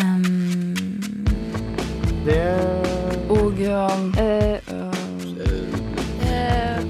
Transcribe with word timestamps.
Um, 0.00 0.74
Det 2.26 2.42
og 3.30 3.60
um, 3.60 4.12
eh, 4.18 4.58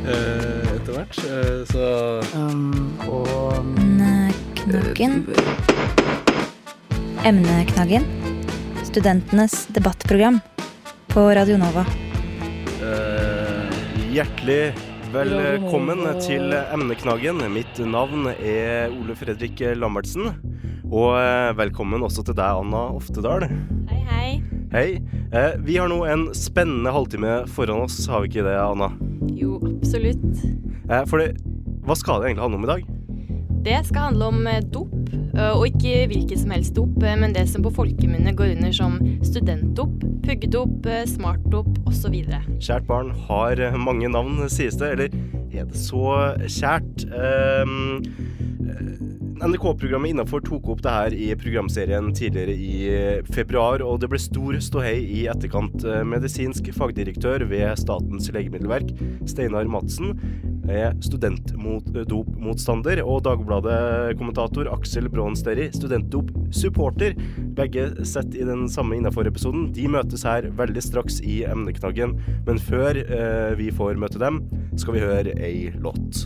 Eh, 0.07 0.75
etter 0.77 0.93
hvert. 0.95 1.19
eh, 1.19 1.65
så 1.71 1.87
um, 2.39 2.97
og 3.11 3.29
Emneknaggen. 3.59 5.27
Emneknaggen. 7.27 8.05
Studentenes 8.85 9.67
debattprogram 9.75 10.41
på 11.09 11.27
Radio 11.35 11.57
Nova. 11.59 11.85
eh, 12.81 13.67
hjertelig 14.15 14.75
velkommen 15.13 16.21
til 16.23 16.53
Emneknaggen. 16.55 17.43
Mitt 17.53 17.79
navn 17.79 18.27
er 18.39 18.89
Ole 18.95 19.15
Fredrik 19.17 19.61
Lambertsen. 19.77 20.33
Og 20.87 21.17
eh, 21.19 21.51
velkommen 21.59 22.05
også 22.07 22.23
til 22.27 22.37
deg, 22.39 22.61
Anna 22.63 22.87
Oftedal. 22.95 23.49
Hei, 23.91 24.03
hei. 24.07 24.29
Hei. 24.71 24.89
Eh, 25.35 25.57
vi 25.67 25.79
har 25.81 25.91
nå 25.91 25.99
en 26.07 26.29
spennende 26.37 26.93
halvtime 26.95 27.41
foran 27.51 27.83
oss, 27.83 27.99
har 28.11 28.23
vi 28.23 28.31
ikke 28.31 28.45
det, 28.47 28.55
Anna? 28.61 28.93
Jo, 29.35 29.59
absolutt. 29.67 30.45
Eh, 30.87 31.03
for 31.11 31.23
det, 31.23 31.33
hva 31.87 31.97
skal 31.99 32.23
det 32.23 32.31
egentlig 32.31 32.45
handle 32.47 32.61
om 32.61 32.69
i 32.69 32.71
dag? 32.71 32.87
Det 33.67 33.81
skal 33.89 34.13
handle 34.13 34.31
om 34.31 34.47
eh, 34.47 34.63
dop, 34.63 34.95
og 35.37 35.67
ikke 35.69 36.07
hvilket 36.09 36.41
som 36.41 36.53
helst 36.55 36.73
dop, 36.79 36.95
men 37.03 37.35
det 37.35 37.43
som 37.51 37.65
på 37.67 37.75
folkemunne 37.77 38.33
går 38.39 38.55
under 38.55 38.73
som 38.73 38.95
studentdop, 39.27 39.99
puggedop, 40.25 40.87
smartdop 41.11 41.69
osv. 41.91 42.15
Kjært 42.57 42.87
barn 42.89 43.11
har 43.27 43.61
mange 43.77 44.09
navn, 44.09 44.39
sies 44.49 44.79
det. 44.81 44.95
Eller 44.95 45.19
er 45.53 45.67
det 45.69 45.83
så 45.83 46.15
kjært? 46.47 47.05
Eh, 47.11 47.77
NRK-programmet 49.37 50.15
Innafor 50.15 50.41
tok 50.41 50.69
opp 50.73 50.79
det 50.85 50.93
her 50.95 51.15
i 51.15 51.27
programserien 51.37 52.09
tidligere 52.17 52.55
i 52.57 52.77
eh, 52.89 53.27
februar, 53.29 53.83
og 53.85 54.01
det 54.01 54.09
ble 54.09 54.21
stor 54.21 54.57
ståhei 54.65 54.97
i 55.03 55.27
etterkant. 55.29 55.85
Eh, 55.85 56.01
Medisinsk 56.09 56.71
fagdirektør 56.73 57.45
ved 57.51 57.77
Statens 57.77 58.31
legemiddelverk, 58.33 58.95
Steinar 59.29 59.69
Madsen, 59.69 60.17
er 60.73 60.97
studentdopmotstander, 61.05 63.03
og 63.05 63.21
Dagbladet-kommentator 63.29 64.73
Aksel 64.73 65.11
Brånsteri, 65.13 65.69
studentdop-supporter. 65.77 67.19
Begge 67.61 67.91
sett 68.09 68.33
i 68.35 68.47
den 68.49 68.65
samme 68.73 68.97
Innafor-episoden. 68.97 69.69
De 69.77 69.85
møtes 69.93 70.25
her 70.27 70.49
veldig 70.57 70.87
straks 70.89 71.21
i 71.21 71.43
emneknaggen, 71.47 72.17
men 72.49 72.63
før 72.73 73.05
eh, 73.05 73.53
vi 73.61 73.69
får 73.75 74.01
møte 74.01 74.23
dem, 74.23 74.47
skal 74.81 74.97
vi 74.97 75.05
høre 75.05 75.37
ei 75.37 75.71
låt. 75.77 76.25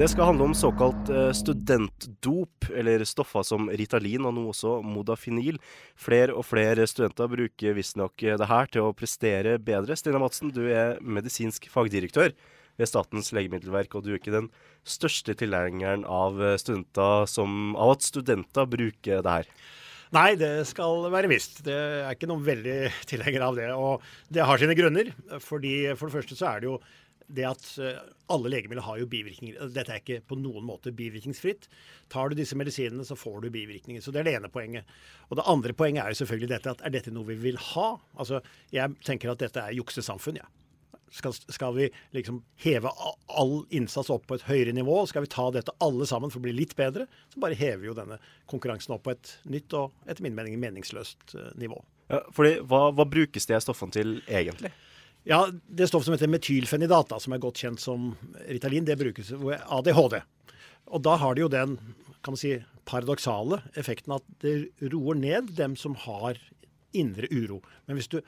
Det 0.00 0.06
skal 0.08 0.30
handle 0.30 0.46
om 0.48 0.54
såkalt 0.56 1.10
eh, 1.12 1.26
studentdop, 1.36 2.70
eller 2.72 3.02
stoffer 3.04 3.42
som 3.44 3.66
Ritalin 3.68 4.24
og 4.24 4.32
nå 4.32 4.46
også 4.48 4.78
Modafinil. 4.80 5.58
Flere 5.92 6.32
og 6.32 6.46
flere 6.48 6.86
studenter 6.88 7.28
bruker 7.28 7.76
visstnok 7.76 8.24
det 8.40 8.48
her 8.48 8.70
til 8.72 8.86
å 8.86 8.94
prestere 8.96 9.58
bedre. 9.60 9.98
Stina 10.00 10.22
Madsen, 10.22 10.54
du 10.56 10.62
er 10.72 10.96
medisinsk 11.04 11.68
fagdirektør 11.68 12.32
ved 12.80 12.88
Statens 12.88 13.28
legemiddelverk, 13.36 13.92
og 13.92 14.06
du 14.06 14.14
er 14.14 14.22
ikke 14.22 14.32
den 14.38 14.48
største 14.88 15.36
tilhengeren 15.36 16.08
av, 16.08 16.40
eh, 16.48 16.56
som, 17.28 17.60
av 17.76 17.92
at 17.98 18.08
studenter 18.08 18.72
bruker 18.72 19.20
det 19.20 19.36
her. 19.36 19.52
Nei, 20.16 20.30
det 20.40 20.64
skal 20.72 21.10
være 21.12 21.28
visst. 21.28 21.60
Det 21.68 21.76
er 21.76 22.16
ikke 22.16 22.32
noen 22.32 22.48
veldig 22.48 22.78
tilhenger 23.12 23.44
av 23.50 23.60
det. 23.60 23.68
Og 23.76 24.08
det 24.32 24.48
har 24.48 24.64
sine 24.64 24.80
grunner. 24.80 25.12
fordi 25.44 25.92
For 25.92 26.08
det 26.08 26.16
første 26.16 26.40
så 26.40 26.54
er 26.54 26.64
det 26.64 26.72
jo 26.72 26.80
det 27.34 27.46
at 27.48 27.66
eh, 27.82 27.98
alle 28.30 28.52
legemidler 28.52 28.84
har 28.86 29.00
jo 29.00 29.08
bivirkninger. 29.10 29.72
Dette 29.74 29.94
er 29.94 30.02
ikke 30.02 30.20
på 30.26 30.38
noen 30.38 30.64
måte 30.66 30.92
bivirkningsfritt. 30.96 31.68
Tar 32.12 32.30
du 32.30 32.38
disse 32.38 32.58
medisinene, 32.58 33.06
så 33.06 33.18
får 33.18 33.44
du 33.44 33.50
bivirkninger. 33.54 34.02
Så 34.04 34.14
det 34.14 34.22
er 34.22 34.28
det 34.28 34.36
ene 34.38 34.52
poenget. 34.52 34.88
Og 35.28 35.38
det 35.40 35.48
andre 35.50 35.74
poenget 35.76 36.04
er 36.04 36.14
jo 36.14 36.20
selvfølgelig 36.22 36.52
dette 36.54 36.74
at 36.74 36.86
er 36.86 36.94
dette 36.94 37.14
noe 37.14 37.28
vi 37.30 37.38
vil 37.48 37.60
ha? 37.72 37.92
Altså, 38.16 38.42
Jeg 38.72 38.96
tenker 39.06 39.32
at 39.32 39.42
dette 39.42 39.62
er 39.62 39.76
juksesamfunn, 39.78 40.40
jeg. 40.42 40.46
Ja. 40.46 40.56
Skal, 41.10 41.34
skal, 41.34 41.74
vi 41.74 41.88
liksom 42.14 42.44
heve 42.62 42.90
all 43.26 43.64
innsats 43.74 44.12
opp 44.14 44.28
på 44.30 44.36
et 44.38 44.44
høyere 44.46 44.74
nivå? 44.76 45.00
Skal 45.10 45.24
vi 45.24 45.30
ta 45.32 45.48
dette 45.50 45.74
alle 45.82 46.06
sammen 46.06 46.30
for 46.30 46.38
å 46.38 46.44
bli 46.44 46.52
litt 46.54 46.76
bedre? 46.78 47.08
Så 47.32 47.42
bare 47.42 47.58
hever 47.58 47.88
jo 47.88 47.96
denne 47.98 48.20
konkurransen 48.50 48.94
opp 48.94 49.08
på 49.08 49.16
et 49.16 49.32
nytt 49.50 49.74
og 49.74 49.90
etter 50.06 50.22
min 50.22 50.36
mening 50.38 50.54
meningsløst 50.62 51.34
uh, 51.34 51.48
nivå. 51.58 51.80
Ja, 52.12 52.22
fordi, 52.34 52.60
hva, 52.62 52.84
hva 52.94 53.08
brukes 53.10 53.50
de 53.50 53.58
stoffene 53.62 53.94
til 53.94 54.14
egentlig? 54.28 54.70
Ja, 55.28 55.48
Det 55.66 55.88
stoffet 55.88 56.08
som 56.08 56.14
heter 56.16 56.30
metylfenidat, 56.32 57.12
som 57.22 57.32
er 57.32 57.42
godt 57.42 57.60
kjent 57.60 57.80
som 57.80 58.14
Ritalin, 58.48 58.86
det 58.88 58.98
brukes 58.98 59.32
ved 59.36 59.60
ADHD. 59.68 60.22
Og 60.90 61.02
da 61.04 61.16
har 61.20 61.34
det 61.34 61.44
jo 61.44 61.52
den 61.52 61.76
kan 62.20 62.34
man 62.34 62.40
si, 62.40 62.58
paradoksale 62.88 63.62
effekten 63.80 64.12
at 64.16 64.24
det 64.44 64.90
roer 64.92 65.16
ned 65.16 65.54
dem 65.56 65.76
som 65.78 65.94
har 66.04 66.36
indre 66.96 67.28
uro. 67.30 67.60
Men 67.86 67.96
hvis 67.96 68.10
du 68.12 68.18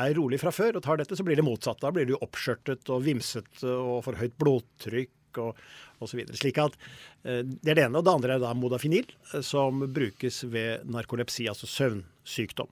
er 0.00 0.14
rolig 0.16 0.40
fra 0.40 0.52
før 0.54 0.78
og 0.78 0.84
tar 0.86 1.00
dette, 1.00 1.16
så 1.18 1.26
blir 1.26 1.38
det 1.38 1.46
motsatt. 1.46 1.80
Da 1.82 1.92
blir 1.94 2.08
du 2.08 2.16
oppskjørtet 2.16 2.90
og 2.90 3.04
vimsete 3.04 3.70
og 3.70 4.02
får 4.06 4.18
høyt 4.22 4.38
blodtrykk 4.40 5.40
og 5.44 5.60
osv. 6.02 6.24
Slik 6.34 6.58
at 6.58 6.74
eh, 7.22 7.42
Det 7.44 7.70
er 7.70 7.78
det 7.78 7.86
ene. 7.86 8.00
Og 8.00 8.06
det 8.06 8.14
andre 8.16 8.36
er 8.36 8.42
da 8.42 8.54
modafinil, 8.56 9.06
som 9.46 9.84
brukes 9.94 10.42
ved 10.50 10.86
narkolepsi, 10.90 11.46
altså 11.52 11.68
søvnsykdom. 11.70 12.70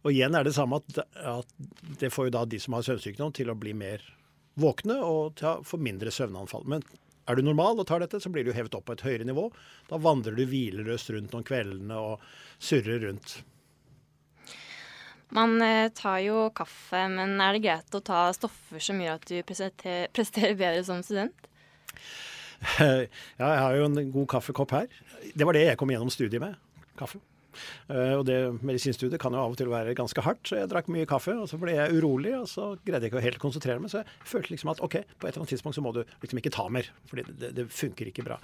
Og 0.00 0.14
igjen 0.14 0.36
er 0.36 0.46
det 0.46 0.54
samme 0.56 0.80
at, 0.80 1.02
at 1.20 2.00
det 2.00 2.12
får 2.12 2.28
jo 2.28 2.34
da 2.38 2.46
de 2.48 2.60
som 2.62 2.76
har 2.76 2.86
søvnsykdom 2.86 3.34
til 3.36 3.52
å 3.52 3.58
bli 3.58 3.74
mer 3.76 4.04
våkne 4.60 4.96
og 5.04 5.42
å 5.44 5.54
få 5.66 5.80
mindre 5.80 6.12
søvnanfall. 6.14 6.64
Men 6.68 6.84
er 7.28 7.36
du 7.36 7.44
normal 7.44 7.78
og 7.78 7.86
tar 7.86 8.02
dette, 8.02 8.20
så 8.20 8.32
blir 8.32 8.46
du 8.46 8.54
hevet 8.56 8.74
opp 8.74 8.88
på 8.88 8.96
et 8.96 9.04
høyere 9.06 9.28
nivå. 9.28 9.46
Da 9.90 10.00
vandrer 10.02 10.36
du 10.36 10.42
hvileløst 10.48 11.12
rundt 11.14 11.36
om 11.36 11.44
kveldene 11.46 12.00
og 12.00 12.24
surrer 12.58 13.04
rundt. 13.04 13.40
Man 15.36 15.60
eh, 15.62 15.92
tar 15.94 16.18
jo 16.24 16.48
kaffe, 16.56 17.04
men 17.12 17.36
er 17.38 17.54
det 17.54 17.62
greit 17.62 17.94
å 17.94 18.02
ta 18.02 18.24
stoffer 18.34 18.82
som 18.82 18.98
gjør 18.98 19.20
at 19.20 19.28
du 19.30 19.36
presterer 19.46 20.58
bedre 20.58 20.82
som 20.86 21.04
student? 21.06 21.36
Ja, 22.60 23.06
jeg 23.40 23.60
har 23.64 23.74
jo 23.78 23.86
en 23.86 24.10
god 24.12 24.26
kaffekopp 24.34 24.74
her. 24.76 24.90
Det 25.32 25.46
var 25.48 25.56
det 25.56 25.62
jeg 25.64 25.78
kom 25.80 25.88
gjennom 25.88 26.10
studiet 26.12 26.42
med. 26.42 26.58
Kaffe. 26.98 27.16
Uh, 27.90 28.20
og 28.20 28.24
det 28.28 28.38
medisinstudiet 28.60 29.20
kan 29.22 29.34
jo 29.36 29.42
av 29.42 29.54
og 29.54 29.60
til 29.60 29.70
være 29.72 29.96
ganske 29.98 30.24
hardt, 30.24 30.42
så 30.48 30.60
jeg 30.60 30.70
drakk 30.72 30.90
mye 30.92 31.08
kaffe. 31.10 31.34
Og 31.36 31.48
så 31.50 31.58
ble 31.60 31.76
jeg 31.76 31.96
urolig, 31.98 32.34
og 32.38 32.48
så 32.50 32.72
greide 32.84 33.06
jeg 33.06 33.12
ikke 33.12 33.20
å 33.22 33.26
helt 33.26 33.42
konsentrere 33.42 33.82
meg. 33.82 33.92
Så 33.92 34.02
jeg 34.02 34.30
følte 34.32 34.54
liksom 34.54 34.74
at 34.74 34.82
OK, 34.86 34.98
på 35.00 35.28
et 35.28 35.32
eller 35.32 35.42
annet 35.44 35.54
tidspunkt 35.54 35.78
så 35.78 35.84
må 35.84 35.94
du 35.96 36.02
liksom 36.22 36.42
ikke 36.42 36.54
ta 36.54 36.66
mer. 36.72 36.90
fordi 37.10 37.26
det, 37.30 37.54
det 37.58 37.68
funker 37.74 38.10
ikke 38.10 38.26
bra. 38.26 38.40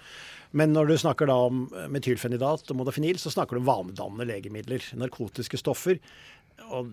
Men 0.56 0.74
når 0.76 0.92
du 0.92 0.96
snakker 1.00 1.30
da 1.30 1.36
om 1.48 1.66
metylfenidat 1.92 2.72
og 2.72 2.80
modafinil, 2.80 3.20
så 3.22 3.32
snakker 3.34 3.56
du 3.56 3.64
om 3.64 3.70
vanedannende 3.70 4.28
legemidler. 4.28 4.90
Narkotiske 5.00 5.60
stoffer. 5.60 6.00
Og 6.70 6.90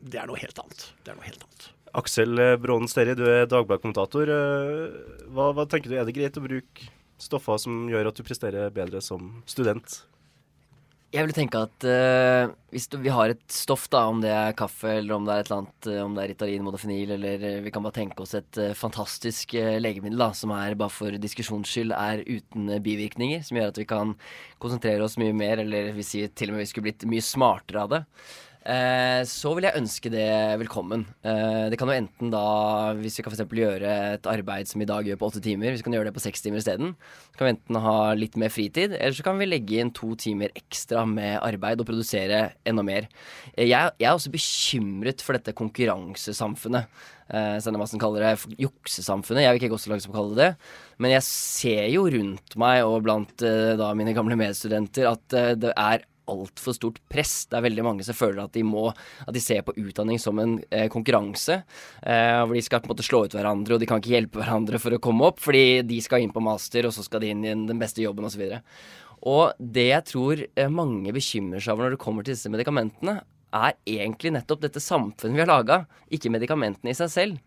det 0.00 0.20
er 0.20 0.28
noe 0.28 0.40
helt 0.40 0.58
annet. 0.60 0.88
Det 1.04 1.12
er 1.12 1.18
noe 1.18 1.28
helt 1.28 1.44
annet. 1.44 1.68
Aksel 1.98 2.42
Brånen 2.60 2.90
Sterri, 2.90 3.14
du 3.16 3.24
er 3.30 3.48
Dagbladet-kommentator. 3.48 4.30
Hva, 5.32 5.50
hva, 5.56 5.66
tenker 5.70 5.90
du, 5.90 5.96
er 5.96 6.06
det 6.08 6.16
greit 6.16 6.36
å 6.36 6.44
bruke 6.44 6.90
stoffer 7.18 7.58
som 7.62 7.88
gjør 7.90 8.10
at 8.10 8.18
du 8.18 8.26
presterer 8.26 8.74
bedre 8.74 9.00
som 9.04 9.38
student? 9.48 10.02
Jeg 11.08 11.24
vil 11.24 11.32
tenke 11.32 11.60
at 11.64 11.84
uh, 11.88 12.50
hvis 12.68 12.84
du, 12.92 12.98
vi 13.00 13.08
har 13.08 13.32
et 13.32 13.44
stoff, 13.48 13.86
da, 13.88 14.02
om 14.10 14.18
det 14.20 14.28
er 14.28 14.56
kaffe 14.56 14.90
eller 14.98 15.14
om 15.16 15.24
det 15.24 15.32
er 15.32 15.40
et 15.40 15.48
eller 15.48 15.62
annet, 15.62 15.86
uh, 15.88 16.00
om 16.04 16.16
det 16.16 16.24
er 16.24 16.28
Ritalin, 16.34 16.66
Modafinil, 16.66 17.14
eller 17.14 17.46
uh, 17.46 17.62
vi 17.64 17.72
kan 17.72 17.86
bare 17.86 17.96
tenke 17.96 18.20
oss 18.20 18.36
et 18.36 18.58
fantastisk 18.76 19.54
legemiddel 19.56 20.20
da, 20.20 20.28
som 20.36 20.52
er 20.52 20.76
bare 20.76 20.92
for 20.92 21.16
diskusjons 21.16 21.72
skyld 21.72 21.96
er 21.96 22.20
uten 22.28 22.74
bivirkninger, 22.84 23.40
som 23.46 23.56
gjør 23.56 23.72
at 23.72 23.80
vi 23.80 23.88
kan 23.88 24.12
konsentrere 24.60 25.06
oss 25.06 25.16
mye 25.16 25.32
mer, 25.32 25.64
eller 25.64 25.94
vi 25.96 26.04
sier 26.04 26.28
til 26.28 26.52
og 26.52 26.58
med 26.58 26.66
vi 26.66 26.70
skulle 26.74 26.90
blitt 26.90 27.08
mye 27.08 27.24
smartere 27.24 27.86
av 27.86 27.94
det. 27.94 28.02
Eh, 28.68 29.22
så 29.24 29.54
vil 29.56 29.64
jeg 29.64 29.78
ønske 29.78 30.10
det 30.12 30.28
velkommen. 30.60 31.06
Eh, 31.24 31.68
det 31.72 31.78
kan 31.80 31.88
jo 31.88 31.96
enten 31.96 32.32
da, 32.32 32.42
hvis 32.98 33.16
vi 33.16 33.24
kan 33.24 33.32
f.eks. 33.32 33.54
gjøre 33.56 33.92
et 34.18 34.28
arbeid 34.28 34.68
som 34.68 34.82
i 34.84 34.88
dag 34.88 35.08
gjør 35.08 35.16
på 35.20 35.30
åtte 35.30 35.40
timer, 35.44 35.70
hvis 35.72 35.80
vi 35.80 35.86
kan 35.86 35.96
gjøre 35.96 36.10
det 36.10 36.16
på 36.18 36.24
seks 36.26 36.44
timer 36.44 36.60
isteden, 36.60 36.92
så 37.32 37.40
kan 37.40 37.48
vi 37.48 37.54
enten 37.54 37.78
ha 37.80 37.96
litt 38.18 38.36
mer 38.40 38.52
fritid, 38.52 38.92
eller 38.92 39.16
så 39.16 39.24
kan 39.24 39.40
vi 39.40 39.48
legge 39.48 39.80
inn 39.80 39.92
to 39.96 40.12
timer 40.20 40.52
ekstra 40.58 41.06
med 41.08 41.38
arbeid 41.40 41.80
og 41.80 41.88
produsere 41.88 42.42
enda 42.68 42.84
mer. 42.84 43.08
Eh, 43.54 43.70
jeg, 43.70 43.94
jeg, 43.96 44.04
er 44.04 44.12
også 44.12 44.34
bekymret 44.36 45.24
for 45.24 45.38
dette 45.38 45.56
konkurransesamfunnet. 45.56 46.92
Eh, 47.32 47.72
Massen 47.80 48.00
kaller 48.00 48.26
det 48.26 48.60
juksesamfunnet. 48.60 49.46
Jeg 49.46 49.54
vil 49.54 49.62
ikke 49.62 49.72
gå 49.72 49.80
så 49.80 49.94
langt 49.94 50.04
som 50.04 50.12
å 50.12 50.18
kalle 50.18 50.36
det 50.36 50.38
det. 50.38 50.68
Men 51.00 51.14
jeg 51.16 51.24
ser 51.26 51.88
jo 51.92 52.06
rundt 52.12 52.56
meg 52.60 52.84
og 52.84 53.00
blant 53.06 53.44
eh, 53.46 53.74
da 53.80 53.94
mine 53.96 54.14
gamle 54.16 54.36
medstudenter 54.38 55.08
at 55.10 55.36
eh, 55.36 55.54
det 55.58 55.72
er 55.72 56.04
altfor 56.30 56.76
stort 56.76 57.00
press. 57.10 57.46
Det 57.48 57.58
er 57.58 57.64
veldig 57.66 57.84
mange 57.86 58.06
som 58.06 58.16
føler 58.16 58.44
at 58.44 58.54
de 58.56 58.64
må 58.66 58.88
At 58.90 59.34
de 59.34 59.42
ser 59.42 59.64
på 59.66 59.74
utdanning 59.80 60.20
som 60.22 60.38
en 60.38 60.58
eh, 60.70 60.88
konkurranse. 60.92 61.60
Eh, 62.02 62.40
hvor 62.44 62.54
de 62.54 62.62
skal 62.64 62.82
på 62.82 62.90
en 62.90 62.94
måte 62.94 63.06
slå 63.06 63.24
ut 63.26 63.36
hverandre, 63.36 63.74
og 63.74 63.82
de 63.82 63.88
kan 63.88 64.02
ikke 64.02 64.14
hjelpe 64.14 64.42
hverandre 64.42 64.80
for 64.82 64.94
å 64.94 65.02
komme 65.02 65.28
opp, 65.28 65.42
fordi 65.42 65.82
de 65.86 66.00
skal 66.04 66.24
inn 66.24 66.34
på 66.34 66.44
master, 66.44 66.88
og 66.88 66.94
så 66.94 67.04
skal 67.06 67.24
de 67.24 67.32
inn 67.34 67.44
i 67.44 67.54
den 67.54 67.80
beste 67.80 68.04
jobben, 68.04 68.28
osv. 68.28 68.44
Og, 68.46 68.78
og 69.32 69.58
det 69.58 69.88
jeg 69.90 70.08
tror 70.12 70.44
eh, 70.46 70.70
mange 70.70 71.14
bekymrer 71.16 71.64
seg 71.64 71.74
over 71.74 71.88
når 71.88 71.96
det 71.96 72.04
kommer 72.04 72.26
til 72.26 72.36
disse 72.36 72.52
medikamentene, 72.52 73.20
er 73.54 73.76
egentlig 73.88 74.34
nettopp 74.34 74.60
dette 74.66 74.82
samfunnet 74.82 75.36
vi 75.36 75.42
har 75.42 75.48
laga, 75.48 75.82
ikke 76.12 76.32
medikamentene 76.32 76.92
i 76.92 76.98
seg 76.98 77.12
selv. 77.12 77.44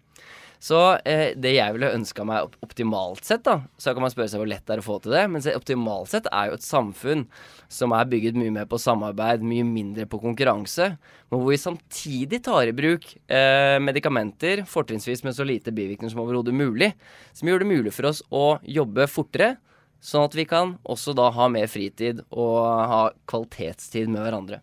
Så 0.61 0.77
eh, 1.09 1.31
det 1.41 1.55
jeg 1.55 1.73
ville 1.73 1.89
ønska 1.95 2.23
meg 2.27 2.45
op 2.45 2.57
optimalt 2.61 3.25
sett, 3.25 3.41
da, 3.47 3.63
så 3.81 3.95
kan 3.95 4.05
man 4.05 4.11
spørre 4.13 4.29
seg 4.29 4.43
hvor 4.43 4.49
lett 4.49 4.61
det 4.67 4.75
er 4.75 4.81
å 4.83 4.85
få 4.85 4.99
til 5.01 5.15
det, 5.15 5.23
men 5.33 5.45
optimalt 5.57 6.11
sett 6.11 6.29
er 6.29 6.51
jo 6.51 6.57
et 6.59 6.65
samfunn 6.65 7.23
som 7.71 7.95
er 7.97 8.09
bygget 8.11 8.37
mye 8.37 8.53
mer 8.53 8.67
på 8.69 8.77
samarbeid, 8.81 9.41
mye 9.41 9.65
mindre 9.65 10.05
på 10.09 10.19
konkurranse, 10.21 10.91
men 11.31 11.41
hvor 11.41 11.49
vi 11.49 11.57
samtidig 11.57 12.43
tar 12.45 12.69
i 12.69 12.77
bruk 12.77 13.09
eh, 13.25 13.79
medikamenter, 13.81 14.61
fortrinnsvis 14.69 15.25
med 15.25 15.35
så 15.37 15.47
lite 15.49 15.73
bivirkninger 15.73 16.13
som 16.13 16.21
overhodet 16.23 16.53
mulig, 16.53 16.93
som 17.33 17.49
gjør 17.49 17.65
det 17.65 17.71
mulig 17.73 17.95
for 17.97 18.11
oss 18.11 18.21
å 18.29 18.45
jobbe 18.61 19.09
fortere. 19.09 19.55
Sånn 20.01 20.25
at 20.25 20.37
vi 20.37 20.47
kan 20.49 20.75
også 20.89 21.13
da 21.17 21.27
ha 21.33 21.45
mer 21.53 21.67
fritid 21.69 22.23
og 22.29 22.61
ha 22.89 23.03
kvalitetstid 23.29 24.09
med 24.09 24.23
hverandre. 24.25 24.61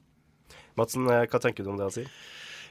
Madsen, 0.79 1.11
eh, 1.11 1.27
hva 1.27 1.43
tenker 1.43 1.67
du 1.67 1.75
om 1.75 1.79
det 1.79 1.91
han 1.91 1.95
sier? 2.01 2.11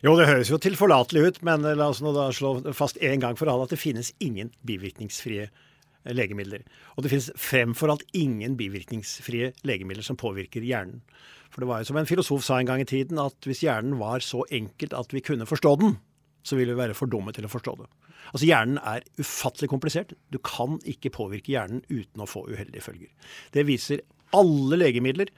Jo, 0.05 0.13
det 0.13 0.27
høres 0.29 0.51
jo 0.51 0.59
tilforlatelig 0.61 1.21
ut, 1.25 1.39
men 1.47 1.63
la 1.65 1.87
oss 1.89 2.03
nå 2.05 2.11
da 2.13 2.27
slå 2.35 2.59
fast 2.77 2.99
en 3.01 3.23
gang 3.23 3.37
for 3.39 3.49
alle 3.49 3.65
at 3.65 3.73
det 3.73 3.81
finnes 3.81 4.11
ingen 4.21 4.51
bivirkningsfrie 4.67 5.47
legemidler. 6.13 6.61
Og 6.95 7.03
det 7.03 7.11
finnes 7.11 7.31
fremfor 7.41 7.91
alt 7.91 8.05
ingen 8.15 8.55
bivirkningsfrie 8.59 9.51
legemidler 9.67 10.05
som 10.05 10.19
påvirker 10.19 10.65
hjernen. 10.65 11.01
For 11.49 11.63
det 11.63 11.69
var 11.71 11.81
jo 11.81 11.89
som 11.89 11.97
en 11.97 12.09
filosof 12.09 12.45
sa 12.45 12.59
en 12.59 12.69
gang 12.69 12.83
i 12.83 12.89
tiden, 12.89 13.17
at 13.21 13.47
hvis 13.47 13.63
hjernen 13.65 13.97
var 13.97 14.21
så 14.21 14.43
enkelt 14.53 14.93
at 14.93 15.15
vi 15.15 15.23
kunne 15.25 15.49
forstå 15.49 15.73
den, 15.81 15.97
så 16.45 16.59
ville 16.59 16.75
vi 16.75 16.83
være 16.83 16.95
for 16.95 17.09
dumme 17.11 17.33
til 17.35 17.47
å 17.47 17.51
forstå 17.51 17.73
det. 17.81 17.89
Altså 18.31 18.47
Hjernen 18.47 18.79
er 18.83 19.05
ufattelig 19.19 19.69
komplisert. 19.71 20.13
Du 20.31 20.37
kan 20.43 20.77
ikke 20.87 21.11
påvirke 21.15 21.53
hjernen 21.53 21.83
uten 21.89 22.23
å 22.23 22.27
få 22.29 22.45
uheldige 22.47 22.83
følger. 22.85 23.11
Det 23.55 23.65
viser 23.67 24.03
alle 24.35 24.79
legemidler 24.79 25.31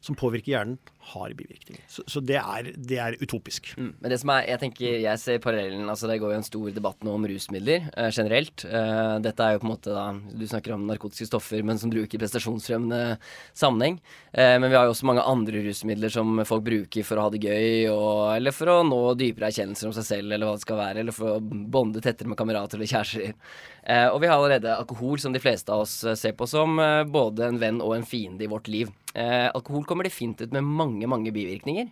som 0.00 0.16
påvirker 0.16 0.54
hjernen, 0.54 0.78
har 1.10 1.32
bivirkninger. 1.32 1.82
Så, 1.88 2.02
så 2.06 2.20
det, 2.24 2.36
er, 2.38 2.70
det, 2.76 2.96
er, 3.00 3.16
utopisk. 3.20 3.72
Mm. 3.76 3.90
Men 4.00 4.12
det 4.12 4.18
som 4.20 4.32
er, 4.34 4.46
jeg 4.50 4.60
tenker, 4.62 4.96
jeg 5.00 5.20
ser 5.20 5.40
parallellen 5.42 5.88
altså 5.88 6.08
Det 6.10 6.18
går 6.20 6.34
jo 6.34 6.38
en 6.38 6.46
stor 6.46 6.74
debatt 6.76 7.06
nå 7.06 7.14
om 7.16 7.26
rusmidler 7.28 7.88
eh, 7.88 8.10
generelt. 8.12 8.64
Eh, 8.68 9.14
dette 9.24 9.46
er 9.46 9.56
jo 9.56 9.62
på 9.62 9.68
en 9.68 9.72
måte 9.72 9.94
da 9.96 10.04
Du 10.36 10.44
snakker 10.48 10.76
om 10.76 10.84
narkotiske 10.88 11.30
stoffer, 11.30 11.64
men 11.66 11.80
som 11.80 11.92
bruker 11.92 12.20
prestasjonsfremmende 12.20 13.18
sammenheng. 13.56 13.98
Eh, 14.32 14.56
men 14.60 14.68
vi 14.68 14.76
har 14.76 14.86
jo 14.88 14.94
også 14.94 15.08
mange 15.08 15.24
andre 15.24 15.64
rusmidler 15.66 16.12
som 16.12 16.44
folk 16.48 16.64
bruker 16.68 17.06
for 17.06 17.20
å 17.20 17.26
ha 17.26 17.34
det 17.34 17.42
gøy, 17.44 17.88
og, 17.92 18.36
eller 18.36 18.56
for 18.56 18.72
å 18.72 18.78
nå 18.86 19.00
dypere 19.20 19.50
erkjennelser 19.50 19.90
om 19.90 19.96
seg 19.96 20.08
selv, 20.12 20.36
eller 20.36 20.48
hva 20.48 20.56
det 20.56 20.64
skal 20.68 20.80
være, 20.80 21.04
eller 21.04 21.16
for 21.16 21.36
å 21.36 21.40
bonde 21.40 22.04
tettere 22.04 22.30
med 22.30 22.40
kamerater 22.40 22.80
eller 22.80 22.92
kjærester. 22.92 23.36
Eh, 23.82 24.06
og 24.08 24.20
vi 24.20 24.28
har 24.28 24.36
allerede 24.36 24.76
alkohol, 24.76 25.18
som 25.18 25.32
de 25.32 25.40
fleste 25.42 25.72
av 25.72 25.86
oss 25.86 26.02
eh, 26.04 26.16
ser 26.18 26.36
på 26.36 26.46
som 26.48 26.78
eh, 26.78 27.02
både 27.08 27.48
en 27.48 27.60
venn 27.60 27.80
og 27.80 27.96
en 27.96 28.06
fiende 28.06 28.44
i 28.44 28.50
vårt 28.50 28.68
liv. 28.68 28.90
Alkohol 29.10 29.82
kommer 29.88 30.06
definitivt 30.06 30.50
ut 30.50 30.52
med 30.54 30.62
mange 30.62 31.08
mange, 31.10 31.32
bivirkninger. 31.34 31.88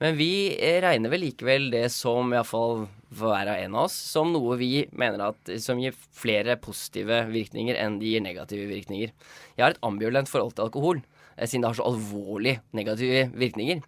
Men 0.00 0.14
vi 0.16 0.56
regner 0.80 1.12
vel 1.12 1.20
likevel 1.26 1.66
det 1.74 1.84
som, 1.92 2.32
iallfall 2.32 2.86
for 2.86 3.02
hver 3.12 3.50
av 3.52 3.60
en 3.60 3.76
av 3.76 3.86
oss, 3.86 3.96
som 4.12 4.32
noe 4.32 4.56
vi 4.60 4.86
mener 4.96 5.26
at 5.26 5.52
som 5.62 5.80
gir 5.82 5.96
flere 6.16 6.56
positive 6.60 7.24
virkninger 7.32 7.76
enn 7.78 7.98
de 8.00 8.14
gir 8.14 8.24
negative 8.24 8.68
virkninger. 8.70 9.12
Jeg 9.56 9.64
har 9.64 9.74
et 9.74 9.84
ambivalent 9.84 10.30
forhold 10.30 10.56
til 10.56 10.66
alkohol, 10.66 11.02
eh, 11.36 11.46
siden 11.46 11.62
det 11.62 11.72
har 11.72 11.80
så 11.80 11.88
alvorlig 11.90 12.60
negative 12.72 13.28
virkninger. 13.36 13.82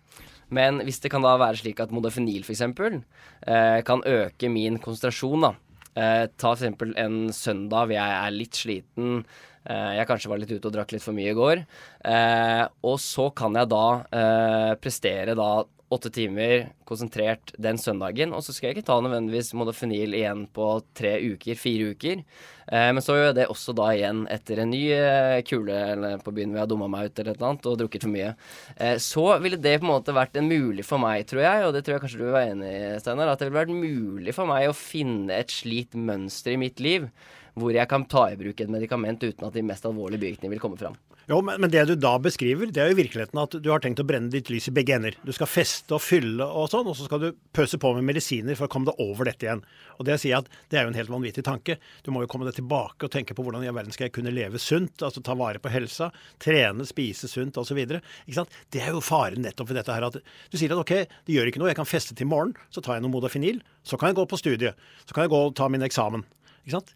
Men 0.51 0.83
hvis 0.85 1.01
det 1.01 1.11
kan 1.11 1.25
da 1.25 1.37
være 1.41 1.63
slik 1.63 1.81
at 1.81 1.91
modafinil 1.91 2.45
f.eks. 2.45 2.61
Eh, 2.61 3.81
kan 3.83 4.05
øke 4.05 4.51
min 4.51 4.79
konsentrasjon, 4.79 5.41
da. 5.41 5.55
Eh, 5.97 6.27
ta 6.37 6.53
f.eks. 6.53 6.97
en 6.97 7.33
søndag 7.33 7.89
hvor 7.89 7.97
jeg 7.97 8.21
er 8.21 8.31
litt 8.31 8.61
sliten, 8.61 9.25
Eh, 9.25 9.54
jeg 9.65 10.09
kanskje 10.09 10.29
var 10.29 10.41
litt 10.43 10.53
ute 10.53 10.69
og 10.69 10.75
drakk 10.75 10.93
litt 10.93 11.05
for 11.05 11.17
mye 11.17 11.33
i 11.33 11.37
går. 11.39 11.63
Eh, 12.11 12.65
og 12.85 12.99
så 13.01 13.31
kan 13.37 13.57
jeg 13.57 13.71
da 13.73 13.87
eh, 14.13 14.73
prestere 14.83 15.37
da 15.39 15.53
åtte 15.95 16.11
timer 16.11 16.69
konsentrert 16.89 17.53
den 17.61 17.79
søndagen. 17.79 18.33
Og 18.35 18.45
så 18.45 18.55
skal 18.55 18.71
jeg 18.71 18.79
ikke 18.79 18.89
ta 18.89 18.97
nødvendigvis 19.03 19.53
modafinil 19.57 20.17
igjen 20.17 20.47
på 20.55 20.69
tre 20.97 21.17
uker, 21.23 21.59
fire 21.59 21.93
uker. 21.95 22.23
Eh, 22.67 22.89
men 22.97 23.03
så 23.05 23.17
gjør 23.19 23.35
det 23.37 23.47
også 23.53 23.75
da 23.77 23.91
igjen 23.95 24.25
etter 24.33 24.63
en 24.63 24.73
ny 24.73 24.83
eh, 24.97 25.43
kule 25.47 25.77
eller 25.95 26.25
på 26.25 26.33
byen 26.35 26.53
hvor 26.53 26.61
jeg 26.61 26.67
har 26.67 26.73
dumma 26.73 26.89
meg 26.93 27.11
ut 27.11 27.23
eller 27.23 27.37
et 27.37 27.47
annet 27.51 27.71
og 27.71 27.79
drukket 27.83 28.07
for 28.07 28.15
mye. 28.15 28.33
Eh, 28.77 28.97
så 29.03 29.27
ville 29.45 29.61
det 29.61 29.79
på 29.81 29.89
en 29.89 29.93
måte 29.93 30.17
vært 30.17 30.41
en 30.41 30.51
mulig 30.51 30.87
for 30.89 31.03
meg, 31.03 31.27
tror 31.31 31.45
jeg, 31.45 31.69
og 31.69 31.77
det 31.77 31.85
tror 31.85 31.97
jeg 31.97 32.07
kanskje 32.07 32.23
du 32.23 32.27
vil 32.27 32.37
være 32.39 32.57
enig 32.57 32.75
i, 32.75 32.83
Steinar, 33.05 33.33
at 33.33 33.41
det 33.41 33.51
ville 33.51 33.63
vært 33.63 33.85
mulig 33.85 34.37
for 34.37 34.51
meg 34.51 34.69
å 34.71 34.77
finne 34.77 35.41
et 35.41 35.53
slikt 35.53 35.97
mønster 35.99 36.57
i 36.57 36.61
mitt 36.61 36.83
liv 36.83 37.11
hvor 37.59 37.75
jeg 37.75 37.89
kan 37.91 38.07
ta 38.11 38.27
i 38.31 38.39
bruk 38.39 38.61
et 38.61 38.71
medikament 38.71 39.23
uten 39.23 39.47
at 39.47 39.55
de 39.55 39.63
mest 39.67 39.85
alvorlige 39.87 40.23
bivirkningene 40.23 40.57
vil 40.57 40.63
komme 40.63 40.79
fram. 40.81 40.97
Jo, 41.25 41.39
men, 41.41 41.57
men, 41.63 41.71
det 41.73 41.87
du 41.89 41.95
da 41.97 42.19
beskriver, 42.21 42.69
det 42.69 42.83
er 42.83 42.91
jo 42.91 42.97
i 42.99 42.99
virkeligheten 42.99 43.39
at 43.41 43.55
du 43.57 43.69
har 43.73 43.81
tenkt 43.81 44.03
å 44.03 44.05
brenne 44.05 44.29
ditt 44.33 44.51
lys 44.53 44.67
i 44.69 44.75
begge 44.77 44.93
ender. 44.99 45.15
Du 45.25 45.31
skal 45.33 45.49
feste 45.49 45.97
og 45.97 46.03
fylle 46.05 46.45
og 46.45 46.67
sånn, 46.69 46.89
og 46.91 46.99
så 46.99 47.07
skal 47.07 47.23
du 47.23 47.29
pøse 47.57 47.79
på 47.81 47.93
med 47.97 48.05
medisiner 48.05 48.59
for 48.59 48.67
å 48.67 48.73
komme 48.73 48.91
deg 48.91 49.01
over 49.01 49.31
dette 49.31 49.47
igjen. 49.47 49.63
Og 49.97 50.05
det 50.05 50.19
jeg 50.19 50.23
sier 50.27 50.43
at 50.43 50.51
det 50.69 50.81
er 50.81 50.85
jo 50.85 50.93
en 50.93 50.99
helt 50.99 51.13
vanvittig 51.15 51.47
tanke. 51.47 51.79
Du 52.05 52.11
må 52.13 52.21
jo 52.21 52.29
komme 52.29 52.45
deg 52.49 52.59
tilbake 52.59 53.09
og 53.09 53.15
tenke 53.15 53.37
på 53.37 53.47
hvordan 53.47 53.65
i 53.65 53.71
all 53.71 53.79
verden 53.79 53.97
skal 53.97 54.11
jeg 54.11 54.17
kunne 54.19 54.35
leve 54.35 54.61
sunt, 54.61 55.01
altså 55.01 55.23
ta 55.25 55.37
vare 55.39 55.63
på 55.65 55.73
helsa, 55.73 56.11
trene, 56.45 56.85
spise 56.89 57.31
sunt 57.31 57.57
osv. 57.63 57.81
Det 57.89 58.83
er 58.83 58.93
jo 58.93 59.01
faren 59.05 59.47
nettopp 59.47 59.71
ved 59.71 59.81
dette 59.81 59.97
her 59.97 60.09
at 60.11 60.19
du 60.21 60.59
sier 60.59 60.75
at 60.77 60.83
OK, 60.83 60.93
det 61.25 61.39
gjør 61.39 61.49
ikke 61.49 61.63
noe, 61.63 61.71
jeg 61.73 61.81
kan 61.81 61.89
feste 61.89 62.19
til 62.19 62.29
morgen, 62.29 62.53
så 62.75 62.85
tar 62.85 62.99
jeg 62.99 63.07
noe 63.07 63.15
modafinil, 63.15 63.63
så 63.81 63.97
kan 63.97 64.13
jeg 64.13 64.21
gå 64.21 64.29
på 64.29 64.43
studiet, 64.43 64.85
så 65.07 65.17
kan 65.17 65.25
jeg 65.25 65.33
gå 65.33 65.41
og 65.47 65.57
ta 65.57 65.71
min 65.73 65.89
eksamen. 65.89 66.27
Ikke 66.67 66.77
sant? 66.77 66.93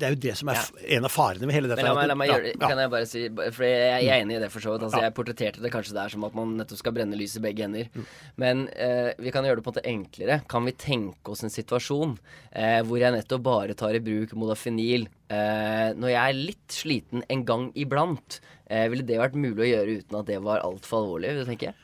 Det 0.00 0.08
er 0.08 0.14
jo 0.14 0.20
det 0.24 0.34
som 0.38 0.50
er 0.52 0.60
en 0.96 1.06
av 1.06 1.12
farene 1.12 1.48
med 1.48 1.56
hele 1.56 1.68
dette. 1.70 1.84
Men 1.84 1.92
la 1.92 1.98
meg, 1.98 2.08
la 2.10 2.16
meg 2.16 2.30
gjøre 2.32 2.52
kan 2.62 2.80
jeg 2.80 2.92
bare 2.92 3.08
si 3.08 3.24
For 3.36 3.66
jeg, 3.66 4.06
er 4.06 4.22
enig 4.22 4.38
i 4.38 4.42
det, 4.42 4.50
for 4.52 4.64
så 4.64 4.74
vidt. 4.74 4.86
Altså, 4.88 5.02
Jeg 5.04 5.14
portretterte 5.16 5.64
det 5.64 5.72
kanskje 5.74 5.96
der 5.96 6.12
som 6.12 6.24
at 6.28 6.36
man 6.38 6.54
nettopp 6.58 6.80
skal 6.80 6.94
brenne 6.96 7.18
lys 7.18 7.36
i 7.36 7.44
begge 7.44 7.66
ender. 7.66 7.90
Mm. 7.92 8.06
Men 8.40 8.64
eh, 8.72 9.10
vi 9.20 9.34
kan 9.34 9.46
gjøre 9.46 9.60
det 9.60 9.66
på 9.66 9.72
en 9.74 9.76
måte 9.76 9.86
enklere. 9.92 10.40
Kan 10.50 10.68
vi 10.68 10.76
tenke 10.80 11.34
oss 11.34 11.44
en 11.44 11.52
situasjon 11.52 12.16
eh, 12.16 12.80
hvor 12.86 13.02
jeg 13.02 13.16
nettopp 13.16 13.44
bare 13.46 13.76
tar 13.78 13.98
i 13.98 14.02
bruk 14.04 14.32
modafinil 14.38 15.06
eh, 15.28 15.90
når 15.96 16.14
jeg 16.14 16.20
er 16.22 16.40
litt 16.40 16.80
sliten 16.80 17.26
en 17.28 17.44
gang 17.48 17.68
iblant? 17.78 18.40
Eh, 18.70 18.88
ville 18.92 19.06
det 19.06 19.20
vært 19.20 19.38
mulig 19.38 19.66
å 19.66 19.70
gjøre 19.74 20.00
uten 20.00 20.20
at 20.22 20.30
det 20.30 20.40
var 20.46 20.64
altfor 20.64 21.02
alvorlig, 21.02 21.34
vil 21.34 21.44
du 21.44 21.52
tenke? 21.52 21.74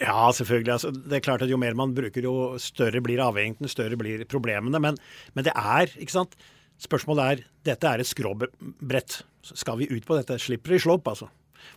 Ja, 0.00 0.32
selvfølgelig. 0.34 0.72
Altså, 0.72 0.90
det 0.90 1.20
er 1.20 1.22
klart 1.22 1.44
at 1.44 1.50
Jo 1.52 1.58
mer 1.62 1.76
man 1.78 1.94
bruker, 1.94 2.24
jo 2.24 2.56
større 2.58 2.98
blir 3.04 3.22
avhengigheten, 3.22 3.70
større 3.70 3.98
blir 4.00 4.24
problemene. 4.26 4.80
Men, 4.82 4.98
men 5.36 5.46
det 5.46 5.54
er, 5.54 5.92
ikke 6.02 6.16
sant 6.16 6.34
Spørsmålet 6.82 7.24
er 7.24 7.42
dette 7.70 7.88
er 7.88 8.02
et 8.02 8.08
skråbrett. 8.08 9.20
Skal 9.46 9.80
vi 9.80 9.88
ut 9.90 10.06
på 10.06 10.16
dette? 10.18 10.38
Slipper 10.42 10.76
i 10.76 10.80
slopp, 10.82 11.08
altså. 11.08 11.30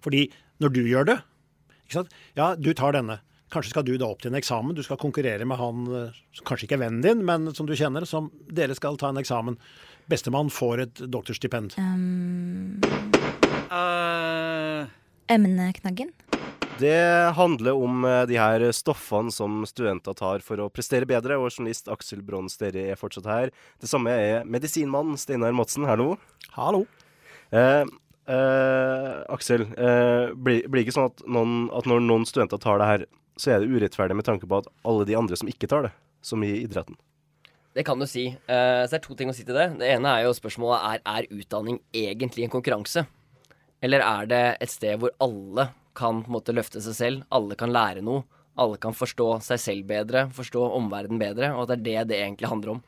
Fordi 0.03 0.27
når 0.59 0.73
du 0.75 0.81
gjør 0.85 1.11
det 1.13 1.19
ikke 1.89 2.03
sant? 2.03 2.13
Ja, 2.37 2.53
du 2.53 2.69
tar 2.77 2.93
denne. 2.93 3.17
Kanskje 3.49 3.71
skal 3.73 3.85
du 3.87 3.95
da 3.97 4.11
opp 4.11 4.21
til 4.21 4.29
en 4.29 4.37
eksamen. 4.37 4.75
Du 4.77 4.83
skal 4.85 4.99
konkurrere 5.01 5.45
med 5.49 5.57
han 5.57 5.87
eh, 5.89 6.17
som 6.37 6.45
kanskje 6.45 6.67
ikke 6.67 6.77
er 6.77 6.83
vennen 6.83 7.01
din, 7.01 7.23
men 7.25 7.49
som 7.57 7.65
du 7.65 7.73
kjenner. 7.73 8.05
Som 8.05 8.29
dere 8.45 8.77
skal 8.77 8.99
ta 9.01 9.09
en 9.09 9.17
eksamen. 9.17 9.57
Bestemann 10.09 10.51
får 10.53 10.85
et 10.85 11.01
doktorstipend. 11.09 11.73
Um, 11.81 12.77
uh... 13.73 14.85
Emneknaggen? 15.29 16.13
Det 16.79 17.31
handler 17.35 17.75
om 17.75 18.05
eh, 18.05 18.21
de 18.29 18.37
her 18.39 18.63
stoffene 18.71 19.33
som 19.35 19.65
studenter 19.68 20.15
tar 20.15 20.39
for 20.45 20.61
å 20.63 20.69
prestere 20.71 21.07
bedre, 21.09 21.35
og 21.35 21.49
journalist 21.51 21.89
Aksel 21.92 22.21
Brons 22.23 22.56
dere 22.61 22.85
er 22.94 22.99
fortsatt 22.99 23.27
her. 23.27 23.51
Det 23.81 23.89
samme 23.89 24.13
er 24.15 24.45
medisinmann 24.47 25.18
Steinar 25.19 25.51
Madsen. 25.57 25.87
Hallo. 25.89 26.13
Hallo. 26.56 26.85
Eh, 27.51 27.83
eh, 28.31 29.09
Aksel, 29.27 29.65
eh, 29.75 30.31
blir, 30.39 30.63
det 30.69 30.85
ikke 30.85 30.95
sånn 30.95 31.09
at, 31.09 31.25
noen, 31.27 31.68
at, 31.75 31.89
når 31.89 32.06
noen 32.06 32.27
studenter 32.30 32.61
tar 32.63 32.80
det 32.80 32.87
her, 32.94 33.06
så 33.39 33.56
er 33.56 33.59
det 33.59 33.75
urettferdig 33.75 34.15
med 34.15 34.30
tanke 34.30 34.47
på 34.47 34.61
at 34.61 34.71
alle 34.87 35.07
de 35.09 35.19
andre 35.19 35.35
som 35.39 35.51
ikke 35.51 35.68
tar 35.68 35.89
det, 35.89 35.92
som 36.23 36.44
i 36.47 36.54
idretten? 36.61 36.95
Det 37.75 37.83
kan 37.87 37.99
du 37.99 38.07
si. 38.09 38.30
Uh, 38.47 38.87
så 38.87 38.95
det 38.95 39.01
er 39.01 39.04
to 39.04 39.19
ting 39.19 39.30
å 39.31 39.35
si 39.35 39.44
til 39.47 39.56
det. 39.56 39.68
Det 39.80 39.92
ene 39.97 40.15
er 40.15 40.25
jo 40.25 40.35
spørsmålet 40.35 40.80
er, 40.95 41.04
er 41.06 41.27
utdanning 41.35 41.77
egentlig 41.95 42.47
en 42.47 42.56
konkurranse. 42.56 43.06
Eller 43.83 44.04
er 44.04 44.31
det 44.31 44.42
et 44.63 44.73
sted 44.73 44.99
hvor 44.99 45.13
alle 45.23 45.69
kan 45.99 46.23
på 46.23 46.31
en 46.31 46.37
måte 46.39 46.56
løfte 46.56 46.81
seg 46.83 46.97
selv. 46.97 47.25
Alle 47.35 47.57
kan 47.59 47.73
lære 47.75 48.03
noe. 48.06 48.25
Alle 48.59 48.79
kan 48.81 48.95
forstå 48.95 49.27
seg 49.45 49.61
selv 49.61 49.87
bedre, 49.87 50.25
forstå 50.35 50.65
omverdenen 50.79 51.21
bedre. 51.21 51.53
Og 51.56 51.68
at 51.68 51.83
det 51.83 51.95
er 51.95 52.07
det 52.07 52.13
det 52.13 52.21
egentlig 52.23 52.51
handler 52.51 52.77
om. 52.77 52.81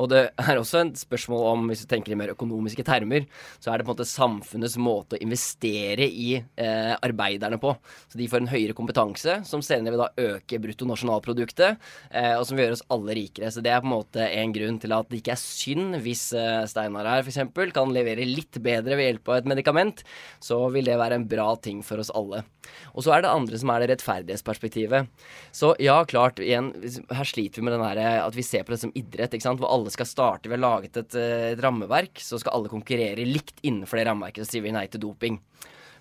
Og 0.00 0.08
det 0.12 0.22
er 0.40 0.58
også 0.58 0.82
et 0.86 1.00
spørsmål 1.02 1.42
om, 1.50 1.66
hvis 1.68 1.84
du 1.84 1.90
tenker 1.90 2.14
i 2.14 2.18
mer 2.18 2.32
økonomiske 2.32 2.84
termer, 2.86 3.26
så 3.60 3.72
er 3.72 3.80
det 3.80 3.86
på 3.86 3.92
en 3.92 3.96
måte 3.96 4.08
samfunnets 4.08 4.78
måte 4.80 5.18
å 5.18 5.22
investere 5.24 6.06
i 6.08 6.30
eh, 6.38 6.94
arbeiderne 6.96 7.58
på. 7.60 7.74
Så 8.08 8.20
de 8.20 8.28
får 8.30 8.42
en 8.42 8.52
høyere 8.52 8.76
kompetanse, 8.78 9.40
som 9.48 9.64
senere 9.64 9.94
vil 9.94 10.04
da 10.04 10.32
øke 10.32 10.60
bruttonasjonalproduktet, 10.64 11.82
eh, 12.10 12.32
og 12.38 12.46
som 12.48 12.56
vil 12.56 12.66
gjøre 12.66 12.78
oss 12.78 12.86
alle 12.96 13.18
rikere. 13.18 13.52
Så 13.52 13.64
det 13.64 13.74
er 13.74 13.84
på 13.84 13.90
en 13.90 13.96
måte 13.96 14.28
en 14.28 14.56
grunn 14.56 14.80
til 14.82 14.96
at 14.96 15.12
det 15.12 15.20
ikke 15.20 15.36
er 15.36 15.42
synd 15.42 16.00
hvis 16.06 16.24
eh, 16.38 16.62
Steinar 16.70 17.10
her 17.10 17.26
f.eks. 17.26 17.42
kan 17.76 17.92
levere 17.92 18.28
litt 18.28 18.62
bedre 18.64 18.96
ved 18.96 19.10
hjelp 19.10 19.32
av 19.32 19.42
et 19.42 19.52
medikament, 19.54 20.04
så 20.42 20.64
vil 20.72 20.88
det 20.88 21.00
være 21.00 21.20
en 21.20 21.28
bra 21.28 21.52
ting 21.60 21.84
for 21.84 22.00
oss 22.00 22.12
alle. 22.16 22.46
Og 22.92 23.04
så 23.06 23.14
er 23.14 23.24
det 23.24 23.32
andre 23.32 23.58
som 23.60 23.72
er 23.72 23.82
det 23.82 23.90
rettferdighetsperspektivet. 23.92 25.10
Så 25.54 25.72
ja, 25.82 25.96
klart, 26.08 26.42
igjen, 26.42 26.72
her 27.12 27.28
sliter 27.28 27.60
vi 27.60 27.66
med 27.68 27.76
den 27.76 27.84
her 27.86 28.02
at 28.22 28.36
vi 28.36 28.46
ser 28.46 28.66
på 28.66 28.74
det 28.74 28.82
som 28.84 28.94
idrett, 28.98 29.34
ikke 29.34 29.48
sant. 29.48 29.62
Hvor 29.62 29.72
alle 29.72 29.92
skal 29.94 30.08
starte. 30.08 30.50
Vi 30.50 30.56
har 30.56 30.62
laget 30.62 30.98
et, 31.00 31.18
eh, 31.18 31.50
et 31.52 31.62
rammeverk, 31.62 32.22
så 32.22 32.40
skal 32.40 32.58
alle 32.58 32.72
konkurrere 32.72 33.26
likt 33.28 33.60
innenfor 33.62 34.00
det 34.00 34.06
rammeverket. 34.10 34.46
Så 34.46 34.56
sier 34.56 34.66
vi 34.66 34.74
nei 34.74 34.86
til 34.92 35.02
doping. 35.04 35.40